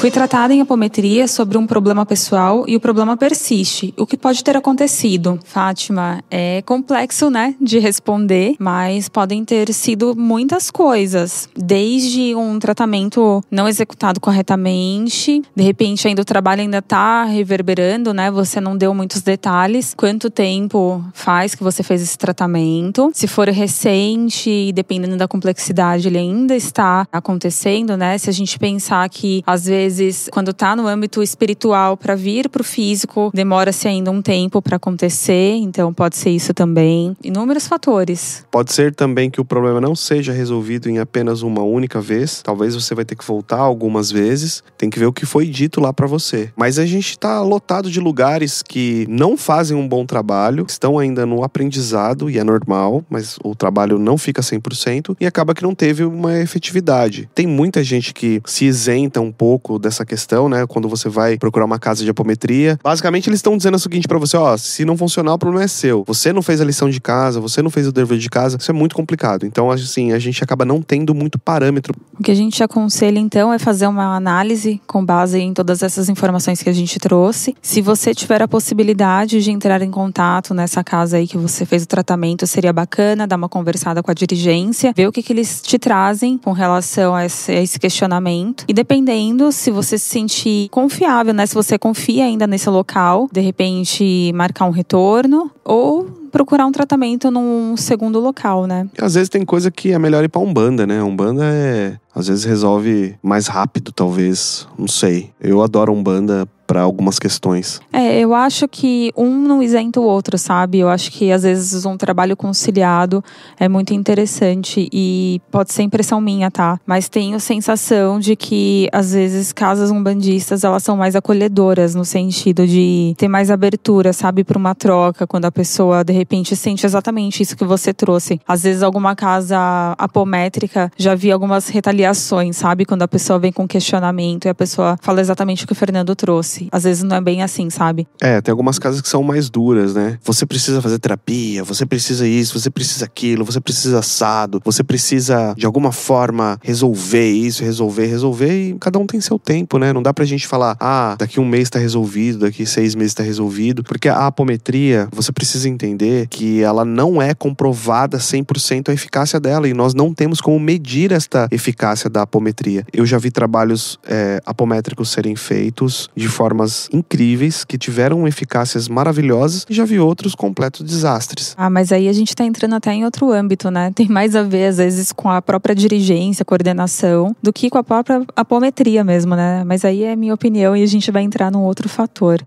Fui 0.03 0.11
tratada 0.11 0.53
em 0.53 0.61
apometria 0.61 1.29
sobre 1.29 1.57
um 1.57 1.65
problema 1.65 2.05
pessoal 2.05 2.65
e 2.67 2.75
o 2.75 2.81
problema 2.81 3.17
persiste. 3.17 3.95
O 3.97 4.05
que 4.05 4.17
pode 4.17 4.43
ter 4.43 4.57
acontecido? 4.57 5.39
Fátima, 5.45 6.25
é 6.29 6.61
complexo, 6.63 7.31
né, 7.31 7.55
de 7.61 7.79
responder, 7.79 8.57
mas 8.59 9.09
podem 9.09 9.45
ter 9.45 9.73
sido 9.73 10.17
muitas 10.17 10.73
coisas. 10.73 11.49
Desde 11.57 12.35
um 12.35 12.59
tratamento 12.59 13.45
não 13.49 13.69
executado 13.69 14.19
corretamente, 14.19 15.41
de 15.55 15.63
repente 15.63 16.09
ainda 16.09 16.23
o 16.23 16.25
trabalho 16.25 16.63
ainda 16.63 16.83
tá 16.83 17.23
reverberando, 17.23 18.13
né? 18.13 18.29
Você 18.29 18.61
não 18.61 18.77
deu 18.77 18.93
muitos 18.93 19.23
detalhes. 19.23 19.95
Quanto 19.97 20.29
tempo 20.29 21.01
faz 21.15 21.55
que 21.55 21.63
você 21.63 21.85
fez 21.85 22.03
esse 22.03 22.19
tratamento? 22.19 23.13
Se 23.15 23.29
for 23.29 23.49
recente 23.49 24.73
dependendo 24.73 25.17
da 25.17 25.29
complexidade, 25.29 26.09
ele 26.09 26.19
ainda 26.19 26.57
está 26.57 27.07
acontecendo, 27.13 27.97
né? 27.97 28.19
Se 28.19 28.29
a 28.29 28.33
gente 28.33 28.59
pensar 28.59 29.09
que 29.09 29.45
às 29.47 29.67
vezes 29.67 29.92
vezes, 29.99 30.29
quando 30.33 30.51
está 30.51 30.75
no 30.77 30.87
âmbito 30.87 31.23
espiritual 31.23 31.97
para 31.97 32.15
vir 32.15 32.49
para 32.49 32.63
o 32.63 32.65
físico, 32.65 33.31
demora-se 33.35 33.89
ainda 33.89 34.11
um 34.11 34.23
tempo 34.23 34.61
para 34.61 34.77
acontecer, 34.77 35.55
então 35.57 35.93
pode 35.93 36.17
ser 36.17 36.31
isso 36.31 36.53
também. 36.55 37.17
Inúmeros 37.23 37.67
fatores. 37.67 38.45
Pode 38.51 38.73
ser 38.73 38.95
também 38.95 39.31
que 39.31 39.41
o 39.41 39.45
problema 39.45 39.81
não 39.81 39.95
seja 39.95 40.33
resolvido 40.33 40.89
em 40.89 40.99
apenas 40.99 41.43
uma 41.43 41.63
única 41.63 42.01
vez. 42.01 42.43
Talvez 42.43 42.75
você 42.75 42.95
vai 42.95 43.05
ter 43.05 43.17
que 43.17 43.25
voltar 43.25 43.59
algumas 43.59 44.11
vezes. 44.11 44.63
Tem 44.77 44.91
que 44.91 44.99
ver 44.99 45.07
o 45.07 45.13
que 45.13 45.27
foi 45.27 45.47
dito 45.47 45.81
lá 45.81 45.93
para 45.93 46.07
você. 46.07 46.53
Mas 46.57 46.79
a 46.79 46.87
gente 46.87 47.11
está 47.11 47.41
lotado 47.43 47.91
de 47.91 48.01
lugares 48.01 48.63
que 48.63 49.07
não 49.09 49.37
fazem 49.37 49.77
um 49.77 49.87
bom 49.87 50.05
trabalho, 50.05 50.67
estão 50.69 50.99
ainda 50.99 51.27
no 51.27 51.43
aprendizado 51.43 52.31
e 52.31 52.39
é 52.39 52.45
normal, 52.45 53.05
mas 53.09 53.39
o 53.45 53.55
trabalho 53.55 53.99
não 53.99 54.19
fica 54.19 54.43
100% 54.43 55.17
e 55.21 55.27
acaba 55.27 55.55
que 55.55 55.63
não 55.63 55.75
teve 55.75 56.05
uma 56.05 56.39
efetividade. 56.41 57.29
Tem 57.35 57.47
muita 57.47 57.83
gente 57.83 58.13
que 58.13 58.41
se 58.45 58.65
isenta 58.65 59.21
um 59.21 59.33
pouco 59.33 59.79
dessa 59.83 60.05
questão, 60.07 60.49
né? 60.49 60.67
Quando 60.67 60.89
você 60.89 61.09
vai 61.09 61.37
procurar 61.37 61.67
uma 61.67 61.79
casa 61.79 62.05
de 62.05 62.11
apometria. 62.11 62.79
Basicamente, 62.83 63.29
eles 63.29 63.39
estão 63.39 63.57
dizendo 63.57 63.75
o 63.75 63.79
seguinte 63.79 64.09
para 64.09 64.19
você: 64.19 64.37
ó, 64.37 64.57
se 64.57 64.85
não 64.85 64.97
funcionar, 64.97 65.35
o 65.35 65.39
problema 65.39 65.65
é 65.65 65.69
seu. 65.69 66.05
Você 66.07 66.33
não 66.33 66.41
fez 66.41 66.61
a 66.61 66.65
lição 66.65 66.89
de 66.89 67.01
casa, 67.01 67.41
você 67.41 67.61
não 67.61 67.71
fez 67.71 67.87
o 67.87 67.93
dever 67.93 68.19
de 68.19 68.31
casa. 68.31 68.57
Isso 68.59 68.71
é 68.71 68.75
muito 68.75 68.95
complicado. 68.95 69.45
Então, 69.45 69.71
assim, 69.71 70.13
a 70.13 70.19
gente 70.19 70.43
acaba 70.43 70.65
não 70.65 70.81
tendo 70.81 71.15
muito 71.15 71.39
parâmetro. 71.39 71.95
O 72.19 72.23
que 72.23 72.31
a 72.31 72.35
gente 72.35 72.63
aconselha, 72.63 73.19
então, 73.19 73.53
é 73.53 73.59
fazer 73.59 73.87
uma 73.87 74.17
análise 74.17 74.81
com 74.87 75.05
base 75.05 75.39
em 75.39 75.53
todas 75.53 75.83
essas 75.83 76.09
informações 76.09 76.63
que 76.63 76.69
a 76.69 76.73
gente 76.73 76.99
trouxe. 76.99 77.55
Se 77.61 77.83
você 77.83 78.15
tiver 78.15 78.41
a 78.41 78.49
possibilidade 78.49 79.43
de 79.43 79.51
entrar 79.51 79.83
em 79.83 79.91
contato 79.91 80.55
nessa 80.55 80.85
casa 80.85 81.17
aí 81.17 81.27
que 81.27 81.37
você 81.37 81.67
fez 81.67 81.83
o 81.83 81.87
tratamento, 81.87 82.47
seria 82.47 82.73
bacana 82.73 83.27
dar 83.27 83.37
uma 83.37 83.49
conversada 83.49 84.03
com 84.03 84.11
a 84.11 84.15
dirigência, 84.15 84.93
ver 84.95 85.09
o 85.09 85.13
que, 85.13 85.23
que 85.23 85.33
eles 85.33 85.61
te 85.61 85.79
trazem 85.79 86.39
com 86.39 86.53
relação 86.53 87.15
a 87.15 87.27
esse, 87.27 87.51
a 87.51 87.61
esse 87.61 87.79
questionamento. 87.79 88.65
E 88.69 88.73
dependendo, 88.73 89.51
se 89.51 89.71
você 89.73 89.99
se 89.99 90.09
sentir 90.09 90.69
confiável, 90.71 91.33
né? 91.33 91.47
Se 91.47 91.55
você 91.55 91.79
confia 91.79 92.25
ainda 92.25 92.47
nesse 92.47 92.69
local, 92.69 93.29
de 93.33 93.41
repente 93.41 94.33
marcar 94.35 94.67
um 94.67 94.71
retorno 94.71 95.51
ou 95.65 96.05
procurar 96.31 96.67
um 96.67 96.73
tratamento 96.73 97.31
num 97.31 97.77
segundo 97.77 98.19
local, 98.19 98.67
né? 98.67 98.89
Às 98.99 99.15
vezes 99.15 99.29
tem 99.29 99.45
coisa 99.45 99.71
que 99.71 99.93
é 99.93 99.99
melhor 99.99 100.25
ir 100.25 100.29
pra 100.29 100.41
Umbanda, 100.41 100.87
né? 100.87 101.03
Umbanda 101.03 101.45
é. 101.45 101.99
Às 102.15 102.29
vezes 102.29 102.45
resolve 102.45 103.15
mais 103.23 103.47
rápido, 103.47 103.93
talvez. 103.93 104.67
Não 104.79 104.89
sei. 104.89 105.31
Eu 105.41 105.63
adoro 105.63 105.93
Umbanda 105.93 106.49
para 106.67 106.83
algumas 106.83 107.19
questões. 107.19 107.81
É, 107.93 108.19
eu 108.19 108.35
acho 108.35 108.67
que 108.69 109.13
um 109.17 109.31
não 109.31 109.63
isenta 109.63 110.01
o 110.01 110.05
outro, 110.05 110.39
sabe? 110.39 110.79
Eu 110.79 110.89
acho 110.89 111.11
que 111.11 111.31
às 111.33 111.43
vezes 111.43 111.85
um 111.85 111.97
trabalho 111.97 112.37
conciliado 112.37 113.23
é 113.59 113.69
muito 113.69 113.93
interessante 113.95 114.89
e 114.93 115.41
pode 115.51 115.73
ser 115.73 115.83
impressão 115.83 116.21
minha, 116.21 116.51
tá? 116.51 116.79
Mas 116.87 117.09
tenho 117.09 117.39
sensação 117.41 118.19
de 118.19 118.37
que 118.37 118.89
às 118.93 119.13
vezes 119.13 119.53
casas 119.53 119.91
umbandistas 119.91 120.65
elas 120.65 120.83
são 120.83 120.97
mais 120.97 121.17
acolhedoras 121.17 121.95
no 121.95 122.05
sentido 122.05 122.67
de 122.67 123.15
ter 123.17 123.29
mais 123.29 123.51
abertura, 123.51 124.13
sabe, 124.13 124.45
para 124.45 124.59
uma 124.59 124.75
troca 124.75 125.27
quando 125.27 125.45
a 125.45 125.53
pessoa 125.53 126.05
de 126.05 126.13
repente 126.13 126.55
sente 126.57 126.87
exatamente 126.87 127.43
isso 127.43 127.57
que 127.57 127.65
você 127.65 127.93
trouxe. 127.93 128.41
Às 128.47 128.63
vezes 128.63 128.83
alguma 128.83 129.15
casa 129.15 129.95
apométrica 129.99 130.91
já 130.97 131.15
vi 131.15 131.31
algumas 131.31 131.69
retaliações, 131.69 132.57
sabe, 132.57 132.85
quando 132.85 133.03
a 133.03 133.09
pessoa 133.09 133.39
vem 133.39 133.53
com 133.53 133.67
questionamento 133.67 134.47
e 134.47 134.49
a 134.49 134.55
pessoa 134.55 134.97
fala 135.01 135.21
exatamente 135.21 135.65
o 135.65 135.67
que 135.67 135.73
o 135.73 135.77
Fernando 135.77 136.15
trouxe. 136.15 136.52
Às 136.71 136.85
vezes 136.85 137.03
não 137.03 137.17
é 137.17 137.21
bem 137.21 137.43
assim, 137.43 137.71
sabe? 137.71 138.07
É, 138.21 138.41
tem 138.41 138.53
algumas 138.53 138.79
casas 138.79 139.01
que 139.01 139.09
são 139.09 139.23
mais 139.23 139.49
duras, 139.49 139.95
né? 139.95 140.19
Você 140.23 140.45
precisa 140.47 140.83
fazer 140.83 140.99
terapia, 140.99 141.65
você 141.65 141.87
precisa 141.87 142.27
isso, 142.27 142.59
você 142.59 142.71
precisa 142.71 143.05
aquilo, 143.05 143.45
você 143.45 143.61
precisa 143.61 143.99
assado, 143.99 144.61
você 144.65 144.85
precisa 144.85 145.55
de 145.57 145.67
alguma 145.67 145.93
forma 145.93 146.59
resolver 146.63 147.31
isso, 147.31 147.65
resolver, 147.65 148.07
resolver 148.07 148.53
e 148.53 148.77
cada 148.79 148.99
um 148.99 149.07
tem 149.07 149.21
seu 149.21 149.39
tempo, 149.39 149.79
né? 149.79 149.93
Não 149.93 150.03
dá 150.03 150.13
pra 150.13 150.25
gente 150.25 150.47
falar, 150.47 150.77
ah, 150.79 151.17
daqui 151.19 151.41
um 151.41 151.45
mês 151.45 151.71
tá 151.71 151.79
resolvido, 151.79 152.41
daqui 152.41 152.67
seis 152.67 152.95
meses 152.95 153.15
tá 153.15 153.23
resolvido, 153.23 153.83
porque 153.83 154.09
a 154.09 154.27
apometria, 154.27 155.09
você 155.13 155.33
precisa 155.33 155.69
entender 155.69 156.27
que 156.29 156.63
ela 156.63 156.85
não 156.85 157.21
é 157.21 157.35
comprovada 157.35 158.19
100% 158.19 158.91
a 158.91 158.93
eficácia 158.93 159.41
dela 159.41 159.69
e 159.69 159.75
nós 159.75 159.95
não 159.95 160.13
temos 160.13 160.41
como 160.41 160.59
medir 160.61 161.13
esta 161.13 161.49
eficácia 161.51 162.11
da 162.11 162.23
apometria. 162.23 162.85
Eu 162.93 163.07
já 163.07 163.19
vi 163.19 163.31
trabalhos 163.31 163.99
é, 164.07 164.41
apométricos 164.45 165.11
serem 165.11 165.35
feitos 165.35 166.09
de 166.15 166.29
forma 166.29 166.42
formas 166.43 166.89
incríveis, 166.93 167.65
que 167.65 167.79
tiveram 167.79 168.27
eficácias 168.27 168.89
maravilhosas, 168.89 169.65
e 169.71 169.73
já 169.73 169.85
vi 169.85 170.01
outros 170.01 170.35
completos 170.35 170.85
desastres. 170.85 171.55
Ah, 171.57 171.71
mas 171.71 171.93
aí 171.93 172.09
a 172.09 172.13
gente 172.13 172.35
tá 172.35 172.45
entrando 172.45 172.75
até 172.75 172.93
em 172.93 173.05
outro 173.05 173.31
âmbito, 173.31 173.71
né? 173.71 173.93
Tem 173.95 174.09
mais 174.09 174.35
a 174.35 174.43
ver, 174.43 174.67
às 174.67 174.79
vezes, 174.79 175.13
com 175.13 175.31
a 175.31 175.41
própria 175.41 175.73
dirigência, 175.73 176.45
coordenação, 176.45 177.33
do 177.41 177.53
que 177.53 177.71
com 177.71 177.79
a 177.79 177.85
própria 177.85 178.27
apometria 178.35 179.05
mesmo, 179.05 179.37
né? 179.37 179.63
Mas 179.63 179.85
aí 179.85 180.03
é 180.03 180.17
minha 180.17 180.35
opinião 180.35 180.77
e 180.77 180.83
a 180.83 180.87
gente 180.87 181.13
vai 181.13 181.23
entrar 181.23 181.49
num 181.49 181.63
outro 181.63 181.89
fator. 181.89 182.45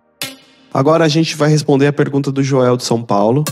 Agora 0.73 1.05
a 1.05 1.07
gente 1.07 1.37
vai 1.37 1.47
responder 1.47 1.87
a 1.87 1.93
pergunta 1.93 2.33
do 2.33 2.43
Joel 2.43 2.75
de 2.75 2.83
São 2.83 3.01
Paulo. 3.01 3.45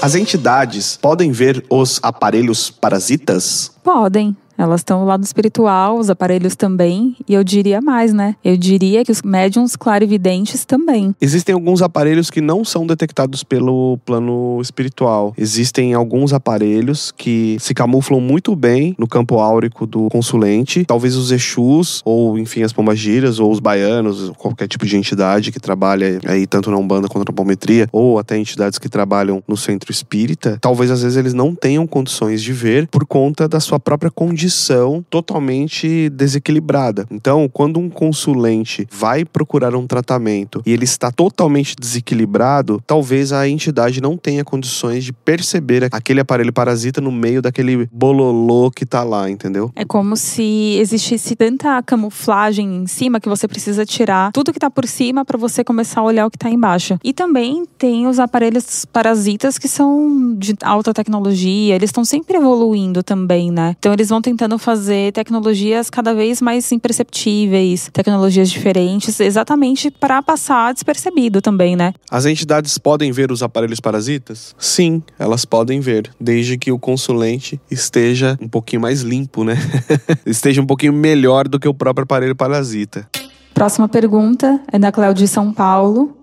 As 0.00 0.14
entidades 0.14 0.96
podem 0.96 1.30
ver 1.30 1.62
os 1.68 2.00
aparelhos 2.02 2.70
parasitas? 2.70 3.70
Podem. 3.84 4.34
Elas 4.60 4.82
estão 4.82 5.00
no 5.00 5.06
lado 5.06 5.24
espiritual, 5.24 5.96
os 5.96 6.10
aparelhos 6.10 6.54
também, 6.54 7.16
e 7.26 7.32
eu 7.32 7.42
diria 7.42 7.80
mais, 7.80 8.12
né? 8.12 8.36
Eu 8.44 8.58
diria 8.58 9.02
que 9.02 9.10
os 9.10 9.22
médiums 9.22 9.74
clarividentes 9.74 10.66
também. 10.66 11.14
Existem 11.18 11.54
alguns 11.54 11.80
aparelhos 11.80 12.28
que 12.28 12.42
não 12.42 12.62
são 12.62 12.86
detectados 12.86 13.42
pelo 13.42 13.98
plano 14.04 14.58
espiritual. 14.60 15.32
Existem 15.38 15.94
alguns 15.94 16.34
aparelhos 16.34 17.10
que 17.10 17.56
se 17.58 17.72
camuflam 17.72 18.20
muito 18.20 18.54
bem 18.54 18.94
no 18.98 19.08
campo 19.08 19.38
áurico 19.38 19.86
do 19.86 20.10
consulente. 20.10 20.84
Talvez 20.84 21.16
os 21.16 21.32
Exus, 21.32 22.02
ou 22.04 22.38
enfim, 22.38 22.62
as 22.62 22.72
pombagiras, 22.74 23.40
ou 23.40 23.50
os 23.50 23.60
baianos, 23.60 24.30
qualquer 24.36 24.68
tipo 24.68 24.84
de 24.84 24.94
entidade 24.94 25.52
que 25.52 25.58
trabalha 25.58 26.20
aí 26.26 26.46
tanto 26.46 26.70
na 26.70 26.76
Umbanda 26.76 27.08
quanto 27.08 27.30
na 27.30 27.34
Palmetria, 27.34 27.88
ou 27.90 28.18
até 28.18 28.36
entidades 28.36 28.78
que 28.78 28.90
trabalham 28.90 29.42
no 29.48 29.56
centro 29.56 29.90
espírita. 29.90 30.58
Talvez 30.60 30.90
às 30.90 31.00
vezes 31.00 31.16
eles 31.16 31.32
não 31.32 31.54
tenham 31.54 31.86
condições 31.86 32.42
de 32.42 32.52
ver 32.52 32.86
por 32.88 33.06
conta 33.06 33.48
da 33.48 33.58
sua 33.58 33.80
própria 33.80 34.10
condição 34.10 34.49
condição 34.50 35.04
totalmente 35.08 36.10
desequilibrada. 36.10 37.06
Então, 37.10 37.48
quando 37.48 37.78
um 37.78 37.88
consulente 37.88 38.86
vai 38.90 39.24
procurar 39.24 39.76
um 39.76 39.86
tratamento 39.86 40.60
e 40.66 40.72
ele 40.72 40.84
está 40.84 41.12
totalmente 41.12 41.76
desequilibrado, 41.78 42.82
talvez 42.84 43.32
a 43.32 43.48
entidade 43.48 44.00
não 44.00 44.16
tenha 44.16 44.44
condições 44.44 45.04
de 45.04 45.12
perceber 45.12 45.88
aquele 45.92 46.20
aparelho 46.20 46.52
parasita 46.52 47.00
no 47.00 47.12
meio 47.12 47.40
daquele 47.40 47.88
bololô 47.92 48.70
que 48.70 48.84
tá 48.84 49.04
lá, 49.04 49.30
entendeu? 49.30 49.70
É 49.76 49.84
como 49.84 50.16
se 50.16 50.76
existisse 50.80 51.36
tanta 51.36 51.80
camuflagem 51.82 52.82
em 52.82 52.86
cima 52.88 53.20
que 53.20 53.28
você 53.28 53.46
precisa 53.46 53.86
tirar 53.86 54.32
tudo 54.32 54.52
que 54.52 54.58
tá 54.58 54.70
por 54.70 54.86
cima 54.86 55.24
para 55.24 55.38
você 55.38 55.62
começar 55.62 56.00
a 56.00 56.04
olhar 56.04 56.26
o 56.26 56.30
que 56.30 56.38
tá 56.38 56.50
embaixo. 56.50 56.98
E 57.04 57.12
também 57.12 57.64
tem 57.78 58.08
os 58.08 58.18
aparelhos 58.18 58.84
parasitas 58.84 59.58
que 59.58 59.68
são 59.68 60.34
de 60.36 60.56
alta 60.62 60.92
tecnologia, 60.92 61.76
eles 61.76 61.90
estão 61.90 62.04
sempre 62.04 62.36
evoluindo 62.36 63.02
também, 63.02 63.50
né? 63.50 63.76
Então 63.78 63.92
eles 63.92 64.08
vão 64.08 64.20
tentar 64.20 64.39
tentando 64.40 64.58
fazer 64.58 65.12
tecnologias 65.12 65.90
cada 65.90 66.14
vez 66.14 66.40
mais 66.40 66.72
imperceptíveis, 66.72 67.90
tecnologias 67.92 68.48
diferentes, 68.50 69.20
exatamente 69.20 69.90
para 69.90 70.22
passar 70.22 70.72
despercebido 70.72 71.42
também, 71.42 71.76
né? 71.76 71.92
As 72.10 72.24
entidades 72.24 72.78
podem 72.78 73.12
ver 73.12 73.30
os 73.30 73.42
aparelhos 73.42 73.80
parasitas? 73.80 74.54
Sim, 74.58 75.02
elas 75.18 75.44
podem 75.44 75.78
ver, 75.80 76.10
desde 76.18 76.56
que 76.56 76.72
o 76.72 76.78
consulente 76.78 77.60
esteja 77.70 78.38
um 78.40 78.48
pouquinho 78.48 78.80
mais 78.80 79.02
limpo, 79.02 79.44
né? 79.44 79.58
esteja 80.24 80.62
um 80.62 80.66
pouquinho 80.66 80.94
melhor 80.94 81.46
do 81.46 81.60
que 81.60 81.68
o 81.68 81.74
próprio 81.74 82.04
aparelho 82.04 82.34
parasita. 82.34 83.06
Próxima 83.52 83.90
pergunta 83.90 84.58
é 84.72 84.78
da 84.78 84.90
Cléudia 84.90 85.26
de 85.26 85.28
São 85.28 85.52
Paulo. 85.52 86.16